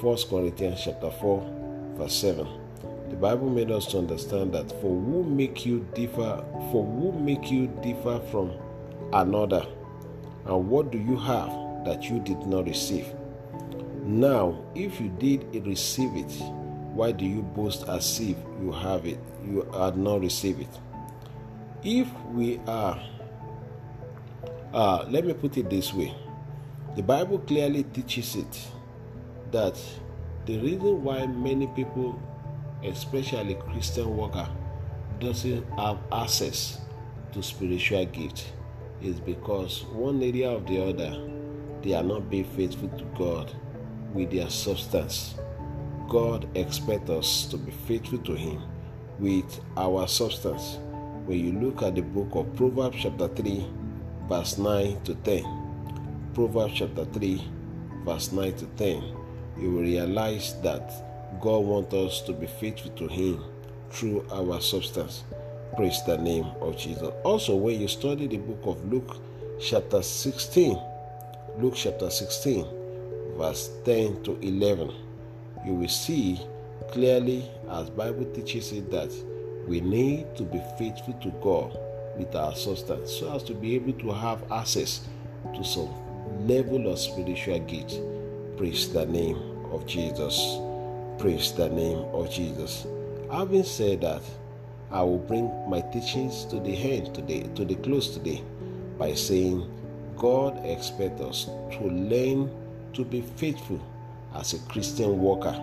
First 0.01 0.31
Corinthians 0.31 0.81
chapter 0.83 1.11
4, 1.11 1.95
verse 1.99 2.15
7. 2.15 2.66
The 3.17 3.23
Bible 3.23 3.49
made 3.49 3.71
us 3.71 3.87
to 3.93 3.99
understand 3.99 4.53
that 4.53 4.69
for 4.83 4.95
who 4.95 5.25
make 5.25 5.65
you 5.65 5.89
differ, 5.95 6.45
for 6.71 6.85
who 6.85 7.13
make 7.19 7.51
you 7.51 7.67
differ 7.83 8.21
from 8.31 8.53
another, 9.15 9.67
and 10.45 10.69
what 10.69 10.93
do 10.93 10.99
you 10.99 11.17
have 11.17 11.49
that 11.87 12.11
you 12.11 12.19
did 12.21 12.47
not 12.47 12.67
receive? 12.67 13.07
Now, 14.03 14.63
if 14.75 15.01
you 15.01 15.09
did 15.09 15.47
receive 15.67 16.15
it, 16.15 16.31
why 16.93 17.13
do 17.13 17.25
you 17.25 17.41
boast 17.41 17.89
as 17.89 18.21
if 18.21 18.37
you 18.61 18.71
have 18.71 19.07
it, 19.07 19.19
you 19.43 19.63
had 19.73 19.97
not 19.97 20.21
received 20.21 20.61
it? 20.61 20.81
If 21.83 22.09
we 22.35 22.61
are, 22.67 23.03
uh, 24.75 25.07
let 25.09 25.25
me 25.25 25.33
put 25.33 25.57
it 25.57 25.71
this 25.71 25.95
way 25.95 26.15
the 26.97 27.03
Bible 27.03 27.39
clearly 27.39 27.85
teaches 27.85 28.37
it 28.37 28.69
that 29.53 29.81
the 30.45 30.59
reason 30.59 31.03
why 31.03 31.25
many 31.25 31.67
people, 31.69 32.21
especially 32.85 33.55
Christian 33.55 34.17
worker, 34.17 34.49
doesn't 35.21 35.67
have 35.79 35.99
access 36.13 36.81
to 37.33 37.43
spiritual 37.43 38.05
gift 38.07 38.53
is 39.03 39.21
because 39.21 39.85
one 39.93 40.23
area 40.23 40.51
or 40.51 40.61
the 40.61 40.83
other 40.83 41.31
they 41.83 41.95
are 41.95 42.03
not 42.03 42.29
being 42.31 42.45
faithful 42.45 42.89
to 42.89 43.05
God 43.17 43.55
with 44.13 44.31
their 44.31 44.49
substance. 44.51 45.35
God 46.09 46.49
expects 46.57 47.11
us 47.11 47.47
to 47.47 47.57
be 47.57 47.71
faithful 47.71 48.19
to 48.19 48.35
Him 48.35 48.63
with 49.19 49.61
our 49.77 50.09
substance. 50.09 50.79
When 51.27 51.39
you 51.39 51.53
look 51.53 51.83
at 51.83 51.95
the 51.95 52.03
book 52.03 52.29
of 52.35 52.55
Proverbs, 52.57 52.99
chapter 53.01 53.29
3, 53.29 53.67
verse 54.29 54.59
9 54.59 55.03
to 55.03 55.15
10, 55.15 56.31
Proverbs 56.35 56.75
chapter 56.75 57.05
3, 57.05 57.51
verse 58.05 58.33
9 58.33 58.55
to 58.57 58.67
10, 58.67 59.03
you 59.59 59.73
will 59.73 59.83
realize 59.83 60.61
that 60.63 61.16
God 61.41 61.59
wants 61.65 61.95
us 61.95 62.21
to 62.23 62.33
be 62.33 62.47
faithful 62.47 62.91
to 62.93 63.09
Him 63.09 63.43
through 63.91 64.27
our 64.31 64.61
substance. 64.61 65.25
Praise 65.77 66.03
the 66.07 66.17
name 66.19 66.47
of 66.61 66.77
Jesus. 66.79 67.13
Also, 67.25 67.55
when 67.57 67.81
you 67.81 67.89
study 67.89 68.27
the 68.27 68.39
book 68.39 68.61
of 68.65 68.93
Luke, 68.93 69.17
chapter 69.61 70.03
16, 70.03 70.79
Luke 71.59 71.75
chapter 71.77 72.11
16, 72.11 72.67
verse 73.37 73.71
10 73.85 74.23
to 74.23 74.39
11, 74.41 74.93
you 75.67 75.75
will 75.75 75.89
see 75.89 76.41
clearly 76.91 77.51
as 77.71 77.91
Bible 77.91 78.25
teaches 78.27 78.73
it 78.73 78.91
that 78.91 79.13
we 79.67 79.81
need 79.81 80.35
to 80.37 80.45
be 80.45 80.63
faithful 80.79 81.15
to 81.15 81.31
God 81.43 81.79
with 82.17 82.35
our 82.35 82.55
substance 82.55 83.13
so 83.13 83.35
as 83.35 83.43
to 83.45 83.55
be 83.55 83.75
able 83.75 83.93
to 83.95 84.13
have 84.13 84.51
access 84.53 85.07
to 85.55 85.65
some 85.65 85.91
level 86.47 86.91
of 86.91 86.99
spiritual 86.99 87.59
gift. 87.61 88.01
Praise 88.57 88.93
the 88.93 89.05
name 89.07 89.37
of 89.73 89.87
Jesus. 89.87 90.59
Praise 91.19 91.51
the 91.53 91.71
name 91.71 92.05
of 92.13 92.31
Jesus. 92.31 92.87
Having 93.33 93.65
said 93.65 94.01
that, 94.03 94.23
I 94.91 95.03
will 95.03 95.17
bring 95.17 95.51
my 95.67 95.81
teachings 95.81 96.45
to 96.47 96.61
the 96.61 96.77
end 96.77 97.15
today, 97.15 97.49
to 97.55 97.65
the 97.65 97.75
close 97.77 98.11
today, 98.11 98.45
by 98.99 99.15
saying 99.15 99.67
God 100.19 100.63
expects 100.67 101.23
us 101.23 101.45
to 101.47 101.85
learn 101.85 102.51
to 102.93 103.03
be 103.03 103.23
faithful 103.37 103.81
as 104.35 104.53
a 104.53 104.59
Christian 104.69 105.19
worker, 105.19 105.59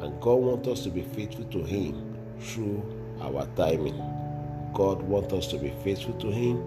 and 0.00 0.18
God 0.22 0.36
wants 0.36 0.68
us 0.68 0.82
to 0.84 0.88
be 0.90 1.02
faithful 1.02 1.44
to 1.44 1.62
Him 1.62 2.16
through 2.40 2.82
our 3.20 3.46
timing. 3.56 3.98
God 4.72 5.02
wants 5.02 5.34
us 5.34 5.48
to 5.48 5.58
be 5.58 5.74
faithful 5.84 6.14
to 6.14 6.30
Him 6.30 6.64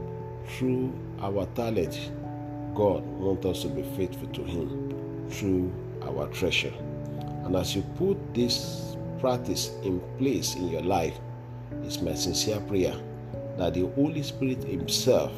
through 0.57 0.93
our 1.21 1.47
talent. 1.55 2.11
God 2.75 3.03
wants 3.03 3.47
us 3.47 3.63
to 3.63 3.69
be 3.69 3.81
faithful 3.97 4.27
to 4.27 4.43
Him 4.43 5.27
through 5.31 5.73
our 6.03 6.27
treasure. 6.27 6.73
And 7.47 7.55
as 7.55 7.75
you 7.75 7.81
put 7.97 8.17
this 8.35 8.95
practice 9.19 9.71
in 9.83 9.99
place 10.19 10.53
in 10.55 10.67
your 10.67 10.83
life, 10.83 11.17
it's 11.83 12.01
my 12.01 12.13
sincere 12.13 12.59
prayer 12.61 12.95
that 13.57 13.73
the 13.73 13.87
Holy 13.95 14.21
Spirit 14.21 14.63
Himself 14.63 15.31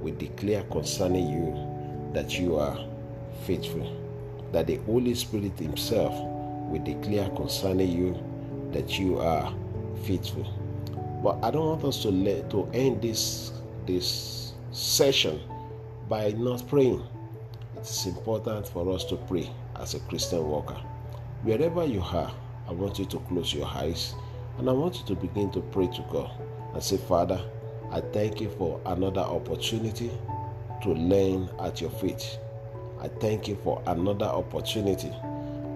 will 0.00 0.14
declare 0.16 0.64
concerning 0.64 1.30
you 1.30 2.12
that 2.12 2.38
you 2.38 2.56
are 2.56 2.78
faithful 3.46 4.04
that 4.54 4.68
the 4.68 4.76
Holy 4.86 5.14
Spirit 5.16 5.58
Himself 5.58 6.14
will 6.70 6.82
declare 6.84 7.28
concerning 7.30 7.90
you 7.90 8.70
that 8.72 8.98
you 9.00 9.18
are 9.18 9.52
faithful. 10.04 10.46
But 11.24 11.44
I 11.44 11.50
don't 11.50 11.66
want 11.66 11.84
us 11.84 12.02
to 12.02 12.10
let 12.10 12.50
to 12.50 12.68
end 12.72 13.02
this 13.02 13.52
this 13.84 14.52
session 14.70 15.40
by 16.08 16.30
not 16.30 16.66
praying. 16.68 17.02
It's 17.76 18.06
important 18.06 18.68
for 18.68 18.88
us 18.94 19.04
to 19.06 19.16
pray 19.16 19.50
as 19.76 19.94
a 19.94 20.00
Christian 20.00 20.48
worker. 20.48 20.80
Wherever 21.44 21.84
you 21.84 22.00
are, 22.00 22.32
I 22.66 22.72
want 22.72 22.98
you 22.98 23.04
to 23.04 23.18
close 23.18 23.52
your 23.52 23.66
eyes 23.66 24.14
and 24.56 24.66
I 24.66 24.72
want 24.72 24.98
you 24.98 25.04
to 25.08 25.14
begin 25.14 25.50
to 25.50 25.60
pray 25.60 25.88
to 25.88 26.02
God 26.10 26.30
and 26.72 26.82
say, 26.82 26.96
Father, 26.96 27.38
I 27.90 28.00
thank 28.00 28.40
you 28.40 28.48
for 28.48 28.80
another 28.86 29.20
opportunity 29.20 30.10
to 30.82 30.88
learn 30.94 31.50
at 31.60 31.82
your 31.82 31.90
feet. 31.90 32.38
I 32.98 33.08
thank 33.08 33.46
you 33.46 33.56
for 33.62 33.82
another 33.86 34.24
opportunity 34.24 35.12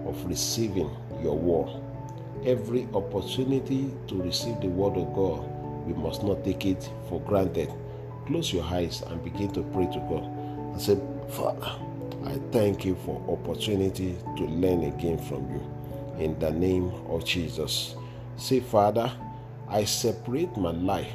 of 0.07 0.25
receiving 0.25 0.89
your 1.21 1.37
word. 1.37 1.79
Every 2.47 2.87
opportunity 2.95 3.93
to 4.07 4.23
receive 4.23 4.59
the 4.61 4.69
word 4.69 4.97
of 4.97 5.13
God, 5.13 5.47
we 5.85 5.93
must 5.93 6.23
not 6.23 6.43
take 6.43 6.65
it 6.65 6.89
for 7.09 7.21
granted. 7.21 7.71
Close 8.25 8.51
your 8.51 8.63
eyes 8.63 9.03
and 9.05 9.23
begin 9.23 9.51
to 9.51 9.61
pray 9.61 9.85
to 9.85 9.99
God 10.09 10.23
and 10.23 10.81
say, 10.81 10.99
Father, 11.29 11.71
I 12.25 12.37
thank 12.51 12.83
you 12.83 12.95
for 13.05 13.23
opportunity 13.29 14.17
to 14.37 14.43
learn 14.43 14.83
again 14.83 15.17
from 15.17 15.49
you. 15.51 16.23
In 16.23 16.37
the 16.39 16.51
name 16.51 16.91
of 17.07 17.23
Jesus. 17.23 17.95
Say, 18.35 18.59
Father, 18.59 19.11
I 19.69 19.85
separate 19.85 20.55
my 20.57 20.71
life 20.71 21.11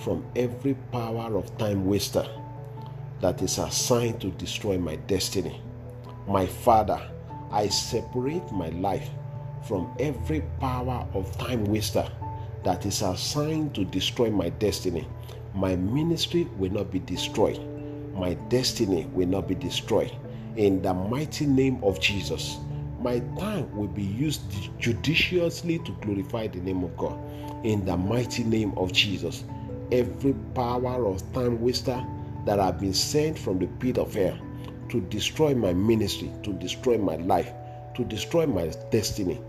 from 0.00 0.24
every 0.34 0.74
power 0.90 1.36
of 1.36 1.56
time 1.58 1.86
waster 1.86 2.26
that 3.20 3.40
is 3.40 3.58
assigned 3.58 4.20
to 4.20 4.30
destroy 4.32 4.78
my 4.78 4.96
destiny. 5.06 5.60
My 6.26 6.46
Father, 6.46 7.00
I 7.52 7.68
separate 7.68 8.50
my 8.50 8.70
life 8.70 9.08
from 9.68 9.94
every 10.00 10.42
power 10.58 11.06
of 11.14 11.36
time 11.38 11.64
waster 11.66 12.08
that 12.64 12.84
is 12.84 13.02
assigned 13.02 13.74
to 13.76 13.84
destroy 13.84 14.30
my 14.30 14.48
destiny. 14.48 15.06
My 15.54 15.76
ministry 15.76 16.48
will 16.58 16.72
not 16.72 16.90
be 16.90 16.98
destroyed. 16.98 17.60
My 18.14 18.34
destiny 18.48 19.06
will 19.12 19.28
not 19.28 19.46
be 19.46 19.54
destroyed. 19.54 20.12
In 20.56 20.82
the 20.82 20.92
mighty 20.92 21.46
name 21.46 21.82
of 21.82 21.98
Jesus, 21.98 22.58
my 23.00 23.20
time 23.38 23.74
will 23.74 23.88
be 23.88 24.02
used 24.02 24.42
judiciously 24.78 25.78
to 25.78 25.92
glorify 26.02 26.46
the 26.46 26.60
name 26.60 26.84
of 26.84 26.94
God. 26.98 27.18
In 27.64 27.86
the 27.86 27.96
mighty 27.96 28.44
name 28.44 28.76
of 28.76 28.92
Jesus, 28.92 29.44
every 29.90 30.34
power 30.54 31.06
of 31.06 31.20
time 31.32 31.58
waster 31.58 32.04
that 32.44 32.58
have 32.58 32.78
been 32.80 32.92
sent 32.92 33.38
from 33.38 33.60
the 33.60 33.66
pit 33.66 33.96
of 33.96 34.12
hell 34.12 34.38
to 34.90 35.00
destroy 35.00 35.54
my 35.54 35.72
ministry, 35.72 36.30
to 36.42 36.52
destroy 36.52 36.98
my 36.98 37.16
life, 37.16 37.50
to 37.94 38.04
destroy 38.04 38.46
my 38.46 38.70
destiny. 38.90 39.40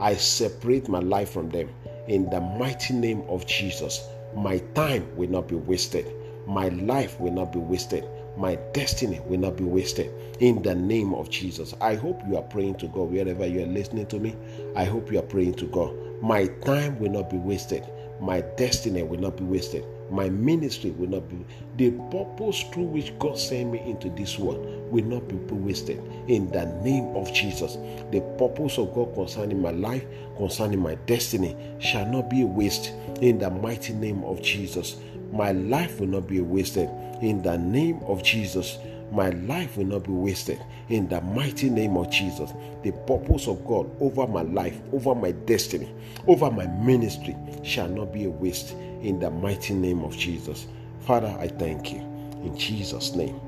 I 0.00 0.14
separate 0.14 0.88
my 0.88 1.00
life 1.00 1.30
from 1.30 1.50
them 1.50 1.68
in 2.08 2.30
the 2.30 2.40
mighty 2.40 2.94
name 2.94 3.22
of 3.28 3.46
Jesus. 3.46 4.08
My 4.34 4.56
time 4.74 5.06
will 5.16 5.28
not 5.28 5.48
be 5.48 5.56
wasted. 5.56 6.06
My 6.46 6.68
life 6.68 7.20
will 7.20 7.32
not 7.32 7.52
be 7.52 7.58
wasted. 7.58 8.08
My 8.36 8.56
destiny 8.72 9.20
will 9.26 9.38
not 9.38 9.56
be 9.56 9.64
wasted 9.64 10.12
in 10.40 10.62
the 10.62 10.74
name 10.74 11.14
of 11.14 11.30
Jesus. 11.30 11.74
I 11.80 11.94
hope 11.94 12.20
you 12.28 12.36
are 12.36 12.42
praying 12.42 12.76
to 12.76 12.88
God 12.88 13.10
wherever 13.10 13.46
you 13.46 13.62
are 13.62 13.66
listening 13.66 14.06
to 14.06 14.18
me. 14.18 14.36
I 14.76 14.84
hope 14.84 15.10
you 15.10 15.18
are 15.18 15.22
praying 15.22 15.54
to 15.54 15.66
God. 15.66 15.94
My 16.22 16.46
time 16.64 16.98
will 16.98 17.10
not 17.10 17.30
be 17.30 17.38
wasted. 17.38 17.84
My 18.20 18.40
destiny 18.56 19.02
will 19.02 19.20
not 19.20 19.36
be 19.36 19.44
wasted 19.44 19.84
my 20.10 20.28
ministry 20.28 20.90
will 20.90 21.08
not 21.08 21.28
be 21.28 21.44
the 21.76 21.90
purpose 22.10 22.62
through 22.72 22.84
which 22.84 23.18
God 23.18 23.38
sent 23.38 23.72
me 23.72 23.80
into 23.80 24.08
this 24.10 24.38
world 24.38 24.64
will 24.90 25.04
not 25.04 25.26
be 25.28 25.36
wasted 25.54 26.00
in 26.28 26.50
the 26.50 26.66
name 26.82 27.04
of 27.16 27.32
Jesus. 27.32 27.76
The 28.12 28.20
purpose 28.38 28.78
of 28.78 28.94
God 28.94 29.14
concerning 29.14 29.60
my 29.60 29.72
life, 29.72 30.04
concerning 30.36 30.80
my 30.80 30.94
destiny, 31.06 31.56
shall 31.78 32.06
not 32.06 32.30
be 32.30 32.42
a 32.42 32.46
waste 32.46 32.92
in 33.20 33.38
the 33.38 33.50
mighty 33.50 33.94
name 33.94 34.22
of 34.24 34.42
Jesus. 34.42 34.96
My 35.32 35.52
life 35.52 35.98
will 36.00 36.08
not 36.08 36.28
be 36.28 36.40
wasted 36.40 36.88
in 37.20 37.42
the 37.42 37.58
name 37.58 38.00
of 38.06 38.22
Jesus. 38.22 38.78
My 39.12 39.30
life 39.30 39.76
will 39.76 39.86
not 39.86 40.04
be 40.04 40.12
wasted 40.12 40.60
in 40.88 41.08
the 41.08 41.20
mighty 41.20 41.70
name 41.70 41.96
of 41.96 42.10
Jesus. 42.10 42.52
The 42.82 42.92
purpose 43.06 43.48
of 43.48 43.64
God 43.66 43.90
over 44.00 44.26
my 44.26 44.42
life, 44.42 44.78
over 44.92 45.14
my 45.14 45.32
destiny, 45.32 45.92
over 46.26 46.50
my 46.50 46.66
ministry 46.66 47.36
shall 47.62 47.88
not 47.88 48.12
be 48.12 48.24
a 48.24 48.30
waste 48.30 48.72
in 49.02 49.20
the 49.20 49.30
mighty 49.30 49.74
name 49.74 50.02
of 50.02 50.16
Jesus. 50.16 50.66
Father, 51.00 51.34
I 51.40 51.48
thank 51.48 51.92
you. 51.92 52.00
In 52.44 52.56
Jesus' 52.58 53.14
name, 53.14 53.40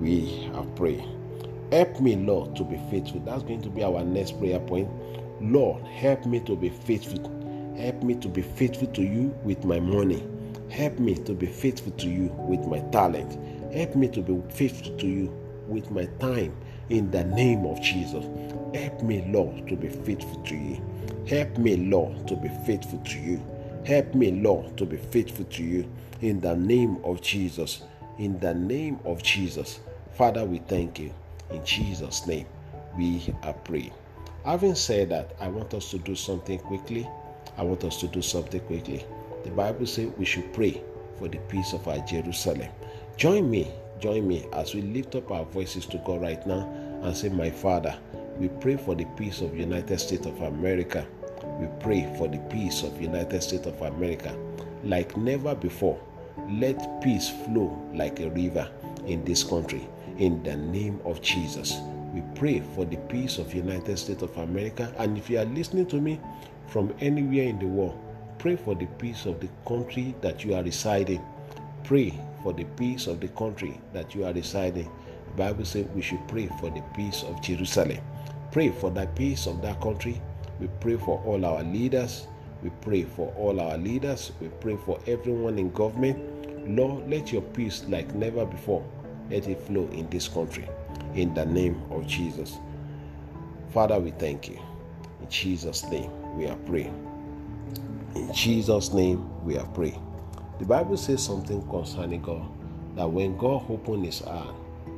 we 0.00 0.50
have 0.54 0.74
prayed. 0.76 1.04
Help 1.72 2.00
me, 2.00 2.16
Lord, 2.16 2.56
to 2.56 2.64
be 2.64 2.78
faithful. 2.90 3.20
That's 3.20 3.42
going 3.42 3.62
to 3.62 3.70
be 3.70 3.84
our 3.84 4.04
next 4.04 4.38
prayer 4.38 4.60
point. 4.60 4.88
Lord, 5.40 5.84
help 5.86 6.26
me 6.26 6.40
to 6.40 6.56
be 6.56 6.70
faithful. 6.70 7.20
Help 7.76 8.02
me 8.02 8.14
to 8.16 8.28
be 8.28 8.42
faithful 8.42 8.88
to 8.88 9.02
you 9.02 9.36
with 9.44 9.64
my 9.64 9.80
money. 9.80 10.26
Help 10.70 10.98
me 10.98 11.14
to 11.14 11.32
be 11.34 11.46
faithful 11.46 11.92
to 11.92 12.08
you 12.08 12.26
with 12.48 12.66
my 12.66 12.80
talent. 12.90 13.38
Help 13.72 13.96
me 13.96 14.08
to 14.08 14.22
be 14.22 14.40
faithful 14.54 14.96
to 14.96 15.06
you 15.06 15.32
with 15.66 15.90
my 15.90 16.06
time 16.20 16.54
in 16.88 17.10
the 17.10 17.24
name 17.24 17.66
of 17.66 17.80
Jesus. 17.82 18.24
Help 18.74 19.02
me, 19.02 19.24
Lord, 19.28 19.68
to 19.68 19.76
be 19.76 19.88
faithful 19.88 20.42
to 20.44 20.54
you. 20.54 20.82
Help 21.26 21.58
me, 21.58 21.76
Lord, 21.76 22.26
to 22.28 22.36
be 22.36 22.48
faithful 22.66 22.98
to 23.00 23.18
you. 23.18 23.42
Help 23.84 24.14
me, 24.14 24.30
Lord, 24.32 24.76
to 24.78 24.86
be 24.86 24.96
faithful 24.96 25.44
to 25.46 25.62
you 25.62 25.90
in 26.22 26.40
the 26.40 26.56
name 26.56 26.98
of 27.04 27.20
Jesus. 27.20 27.82
In 28.18 28.38
the 28.40 28.54
name 28.54 28.98
of 29.04 29.22
Jesus. 29.22 29.80
Father, 30.14 30.44
we 30.44 30.58
thank 30.58 30.98
you. 30.98 31.12
In 31.50 31.64
Jesus' 31.64 32.26
name, 32.26 32.46
we 32.96 33.34
are 33.42 33.52
praying. 33.52 33.92
Having 34.44 34.74
said 34.74 35.10
that, 35.10 35.36
I 35.40 35.48
want 35.48 35.74
us 35.74 35.90
to 35.90 35.98
do 35.98 36.14
something 36.14 36.58
quickly. 36.58 37.08
I 37.56 37.62
want 37.62 37.84
us 37.84 38.00
to 38.00 38.06
do 38.08 38.22
something 38.22 38.60
quickly. 38.62 39.04
The 39.44 39.50
Bible 39.50 39.86
says 39.86 40.10
we 40.16 40.24
should 40.24 40.52
pray 40.52 40.82
for 41.18 41.28
the 41.28 41.38
peace 41.48 41.72
of 41.72 41.86
our 41.86 41.98
Jerusalem. 42.00 42.68
Join 43.18 43.50
me, 43.50 43.68
join 43.98 44.28
me 44.28 44.46
as 44.52 44.76
we 44.76 44.80
lift 44.80 45.16
up 45.16 45.32
our 45.32 45.44
voices 45.44 45.86
to 45.86 45.98
God 45.98 46.20
right 46.20 46.46
now 46.46 46.72
and 47.02 47.16
say, 47.16 47.28
My 47.28 47.50
Father, 47.50 47.98
we 48.38 48.46
pray 48.46 48.76
for 48.76 48.94
the 48.94 49.06
peace 49.16 49.40
of 49.40 49.58
United 49.58 49.98
States 49.98 50.24
of 50.24 50.40
America. 50.40 51.04
We 51.58 51.66
pray 51.80 52.08
for 52.16 52.28
the 52.28 52.38
peace 52.48 52.84
of 52.84 53.02
United 53.02 53.42
States 53.42 53.66
of 53.66 53.82
America. 53.82 54.38
Like 54.84 55.16
never 55.16 55.56
before, 55.56 56.00
let 56.48 57.02
peace 57.02 57.28
flow 57.28 57.76
like 57.92 58.20
a 58.20 58.30
river 58.30 58.70
in 59.04 59.24
this 59.24 59.42
country. 59.42 59.88
In 60.18 60.40
the 60.44 60.54
name 60.54 61.00
of 61.04 61.20
Jesus, 61.20 61.76
we 62.14 62.22
pray 62.36 62.60
for 62.76 62.84
the 62.84 62.98
peace 63.08 63.38
of 63.38 63.52
United 63.52 63.98
States 63.98 64.22
of 64.22 64.36
America. 64.36 64.94
And 64.96 65.18
if 65.18 65.28
you 65.28 65.40
are 65.40 65.44
listening 65.44 65.86
to 65.86 65.96
me 65.96 66.20
from 66.68 66.94
anywhere 67.00 67.48
in 67.48 67.58
the 67.58 67.66
world, 67.66 67.98
pray 68.38 68.54
for 68.54 68.76
the 68.76 68.86
peace 68.86 69.26
of 69.26 69.40
the 69.40 69.48
country 69.66 70.14
that 70.20 70.44
you 70.44 70.54
are 70.54 70.62
residing. 70.62 71.20
Pray 71.82 72.14
for 72.42 72.52
the 72.52 72.64
peace 72.64 73.06
of 73.06 73.20
the 73.20 73.28
country 73.28 73.80
that 73.92 74.14
you 74.14 74.24
are 74.24 74.32
residing. 74.32 74.90
The 75.28 75.32
Bible 75.36 75.64
says 75.64 75.86
we 75.94 76.02
should 76.02 76.26
pray 76.28 76.48
for 76.60 76.70
the 76.70 76.82
peace 76.94 77.22
of 77.22 77.40
Jerusalem. 77.42 77.98
Pray 78.52 78.70
for 78.70 78.90
the 78.90 79.06
peace 79.14 79.46
of 79.46 79.62
that 79.62 79.80
country. 79.80 80.20
We 80.60 80.68
pray 80.80 80.96
for 80.96 81.22
all 81.24 81.44
our 81.44 81.62
leaders. 81.62 82.26
We 82.62 82.70
pray 82.80 83.04
for 83.04 83.32
all 83.36 83.60
our 83.60 83.78
leaders. 83.78 84.32
We 84.40 84.48
pray 84.60 84.76
for 84.84 84.98
everyone 85.06 85.58
in 85.58 85.70
government. 85.72 86.18
Lord, 86.68 87.08
let 87.08 87.32
your 87.32 87.42
peace 87.42 87.84
like 87.88 88.14
never 88.14 88.44
before. 88.44 88.84
Let 89.30 89.46
it 89.46 89.60
flow 89.62 89.88
in 89.92 90.08
this 90.10 90.28
country. 90.28 90.68
In 91.14 91.34
the 91.34 91.44
name 91.46 91.80
of 91.90 92.06
Jesus. 92.06 92.56
Father, 93.70 93.98
we 94.00 94.10
thank 94.12 94.48
you. 94.48 94.58
In 95.20 95.28
Jesus' 95.28 95.84
name, 95.84 96.10
we 96.36 96.46
are 96.46 96.56
praying. 96.56 96.94
In 98.14 98.32
Jesus' 98.32 98.92
name, 98.92 99.44
we 99.44 99.56
are 99.56 99.66
praying. 99.66 100.07
The 100.58 100.64
Bible 100.64 100.96
says 100.96 101.22
something 101.22 101.62
concerning 101.68 102.22
God 102.22 102.46
that 102.96 103.08
when 103.08 103.36
God 103.38 103.70
opened 103.70 104.04
his 104.04 104.18
heart, 104.20 104.54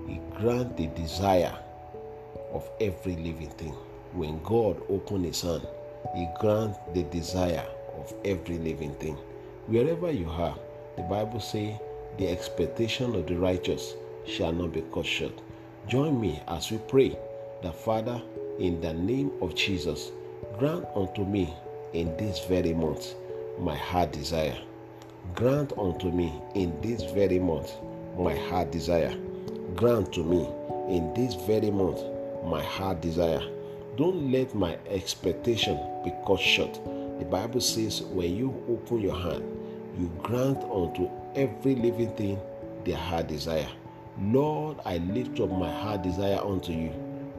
he 0.09 0.19
grant 0.35 0.77
the 0.77 0.87
desire 0.87 1.55
of 2.53 2.69
every 2.81 3.15
living 3.17 3.51
thing. 3.51 3.75
When 4.15 4.43
God 4.43 4.81
opened 4.89 5.27
his 5.27 5.43
hand, 5.43 5.67
he 6.17 6.27
grant 6.39 6.77
the 6.95 7.03
desire 7.05 7.67
of 7.99 8.15
every 8.25 8.57
living 8.57 8.95
thing. 8.95 9.17
Wherever 9.67 10.11
you 10.11 10.31
are, 10.31 10.57
the 10.97 11.03
Bible 11.03 11.41
says 11.41 11.79
the 12.17 12.29
expectation 12.29 13.15
of 13.15 13.27
the 13.27 13.37
righteous 13.37 13.95
shall 14.27 14.53
not 14.53 14.73
be 14.73 14.83
cut 14.95 15.05
short. 15.05 15.39
Join 15.87 16.19
me 16.19 16.43
as 16.49 16.71
we 16.71 16.79
pray 16.89 17.19
that 17.63 17.75
Father, 17.75 18.21
in 18.59 18.81
the 18.81 18.95
name 18.95 19.31
of 19.43 19.55
Jesus, 19.55 20.11
grant 20.59 20.87
unto 20.95 21.25
me 21.25 21.55
in 21.93 22.17
this 22.17 22.45
very 22.47 22.73
month 22.73 23.15
my 23.59 23.77
heart 23.77 24.11
desire. 24.13 24.57
Grant 25.35 25.73
unto 25.79 26.11
me 26.11 26.33
in 26.55 26.79
this 26.81 27.03
very 27.13 27.39
month 27.39 27.73
my 28.19 28.35
heart 28.35 28.71
desire. 28.73 29.15
Grant 29.75 30.13
to 30.13 30.25
me 30.25 30.49
in 30.89 31.13
this 31.15 31.35
very 31.35 31.71
month 31.71 32.01
my 32.45 32.63
heart 32.63 33.01
desire. 33.01 33.43
Don't 33.97 34.33
let 34.33 34.55
my 34.55 34.79
expectation 34.89 35.79
be 36.05 36.13
cut 36.27 36.41
short. 36.41 36.75
The 37.19 37.25
Bible 37.27 37.61
says, 37.61 38.03
when 38.03 38.35
you 38.35 38.65
open 38.69 39.01
your 39.01 39.17
hand, 39.17 39.45
you 39.99 40.11
grant 40.23 40.63
unto 40.65 41.11
every 41.35 41.75
living 41.75 42.15
thing 42.17 42.41
their 42.85 42.97
heart 42.97 43.29
desire. 43.29 43.69
Lord, 44.21 44.79
I 44.85 44.99
lift 44.99 45.39
up 45.41 45.51
my 45.51 45.71
heart 45.71 46.03
desire 46.03 46.41
unto 46.41 46.73
you. 46.73 46.93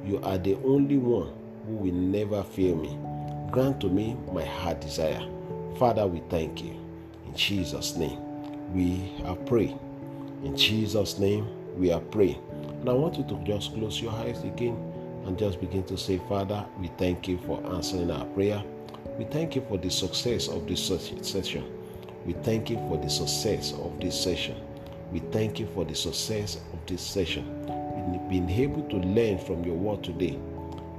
You 0.05 0.19
are 0.23 0.37
the 0.37 0.55
only 0.63 0.97
one 0.97 1.33
who 1.67 1.73
will 1.73 1.93
never 1.93 2.43
fail 2.43 2.75
me. 2.75 2.97
Grant 3.51 3.81
to 3.81 3.89
me 3.89 4.17
my 4.31 4.45
heart 4.45 4.81
desire. 4.81 5.21
Father, 5.77 6.07
we 6.07 6.21
thank 6.29 6.63
you. 6.63 6.77
In 7.31 7.37
Jesus' 7.37 7.95
name, 7.95 8.19
we 8.73 9.09
are 9.23 9.37
praying. 9.37 9.79
In 10.43 10.57
Jesus' 10.57 11.17
name, 11.17 11.47
we 11.79 11.89
are 11.89 12.01
praying. 12.01 12.43
And 12.81 12.89
I 12.89 12.91
want 12.91 13.15
you 13.17 13.23
to 13.23 13.35
just 13.45 13.73
close 13.73 14.01
your 14.01 14.11
eyes 14.11 14.43
again 14.43 14.75
and 15.25 15.39
just 15.39 15.61
begin 15.61 15.85
to 15.85 15.97
say, 15.97 16.19
Father, 16.27 16.65
we 16.77 16.91
thank 16.97 17.29
you 17.29 17.37
for 17.45 17.65
answering 17.73 18.11
our 18.11 18.25
prayer. 18.25 18.61
We 19.17 19.23
thank 19.23 19.55
you 19.55 19.63
for 19.69 19.77
the 19.77 19.89
success 19.89 20.49
of 20.49 20.67
this 20.67 20.85
session. 20.85 21.63
We 22.25 22.33
thank 22.33 22.69
you 22.69 22.75
for 22.89 22.97
the 22.97 23.09
success 23.09 23.71
of 23.71 23.97
this 24.01 24.21
session. 24.21 24.57
We 25.13 25.19
thank 25.31 25.57
you 25.57 25.67
for 25.73 25.85
the 25.85 25.95
success 25.95 26.57
of 26.73 26.85
this 26.85 27.01
session. 27.01 27.45
Been 28.29 28.49
able 28.49 28.83
to 28.89 28.97
learn 28.97 29.37
from 29.37 29.63
your 29.63 29.75
word 29.75 30.03
today 30.03 30.37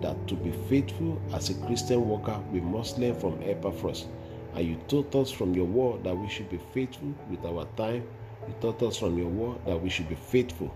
that 0.00 0.16
to 0.28 0.34
be 0.34 0.50
faithful 0.70 1.20
as 1.34 1.50
a 1.50 1.54
Christian 1.66 2.08
worker, 2.08 2.40
we 2.50 2.62
must 2.62 2.98
learn 2.98 3.20
from 3.20 3.38
Epaphras. 3.42 4.06
And 4.54 4.66
you 4.66 4.76
taught 4.88 5.14
us 5.14 5.30
from 5.30 5.54
your 5.54 5.64
word 5.64 6.04
that 6.04 6.16
we 6.16 6.28
should 6.28 6.50
be 6.50 6.60
faithful 6.74 7.14
with 7.30 7.44
our 7.44 7.66
time. 7.76 8.06
You 8.46 8.54
taught 8.60 8.82
us 8.82 8.98
from 8.98 9.16
your 9.16 9.28
word 9.28 9.58
that 9.66 9.80
we 9.80 9.88
should 9.88 10.08
be 10.08 10.14
faithful 10.14 10.74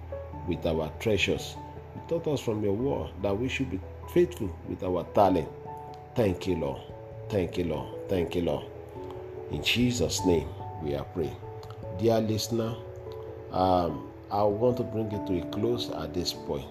with 0.49 0.65
our 0.67 0.91
treasures. 0.99 1.57
You 1.95 2.03
taught 2.09 2.27
us 2.29 2.41
from 2.41 2.63
your 2.63 2.73
word 2.73 3.11
that 3.23 3.37
we 3.39 3.49
should 3.49 3.71
be 3.71 3.81
faithful 4.13 4.55
with 4.69 4.83
our 4.83 5.05
talent. 5.15 5.49
Thank 6.15 6.47
you, 6.47 6.57
Lord. 6.57 6.81
Thank 7.29 7.59
you, 7.59 7.65
Lord. 7.65 8.09
Thank 8.09 8.35
you, 8.35 8.43
Lord. 8.43 8.65
In 9.51 9.63
Jesus' 9.63 10.25
name, 10.25 10.49
we 10.83 10.95
are 10.95 11.05
praying. 11.05 11.37
Dear 11.99 12.21
listener, 12.21 12.75
um, 13.53 14.11
I 14.31 14.43
want 14.43 14.77
to 14.79 14.83
bring 14.83 15.11
it 15.13 15.27
to 15.27 15.41
a 15.41 15.51
close 15.51 15.91
at 15.91 16.15
this 16.15 16.33
point. 16.33 16.67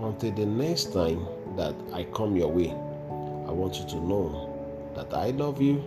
Until 0.00 0.32
the 0.32 0.46
next 0.46 0.92
time 0.92 1.26
that 1.56 1.74
I 1.92 2.04
come 2.04 2.36
your 2.36 2.48
way, 2.48 2.70
I 2.70 3.52
want 3.52 3.76
you 3.76 3.86
to 3.88 3.96
know 3.96 4.92
that 4.94 5.12
I 5.12 5.30
love 5.30 5.60
you 5.60 5.84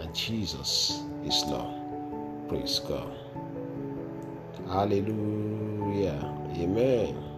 and 0.00 0.14
Jesus 0.14 1.02
is 1.24 1.44
Lord. 1.46 2.48
Praise 2.48 2.80
God. 2.80 3.12
Hallelujah. 4.68 6.20
Amen. 6.56 7.35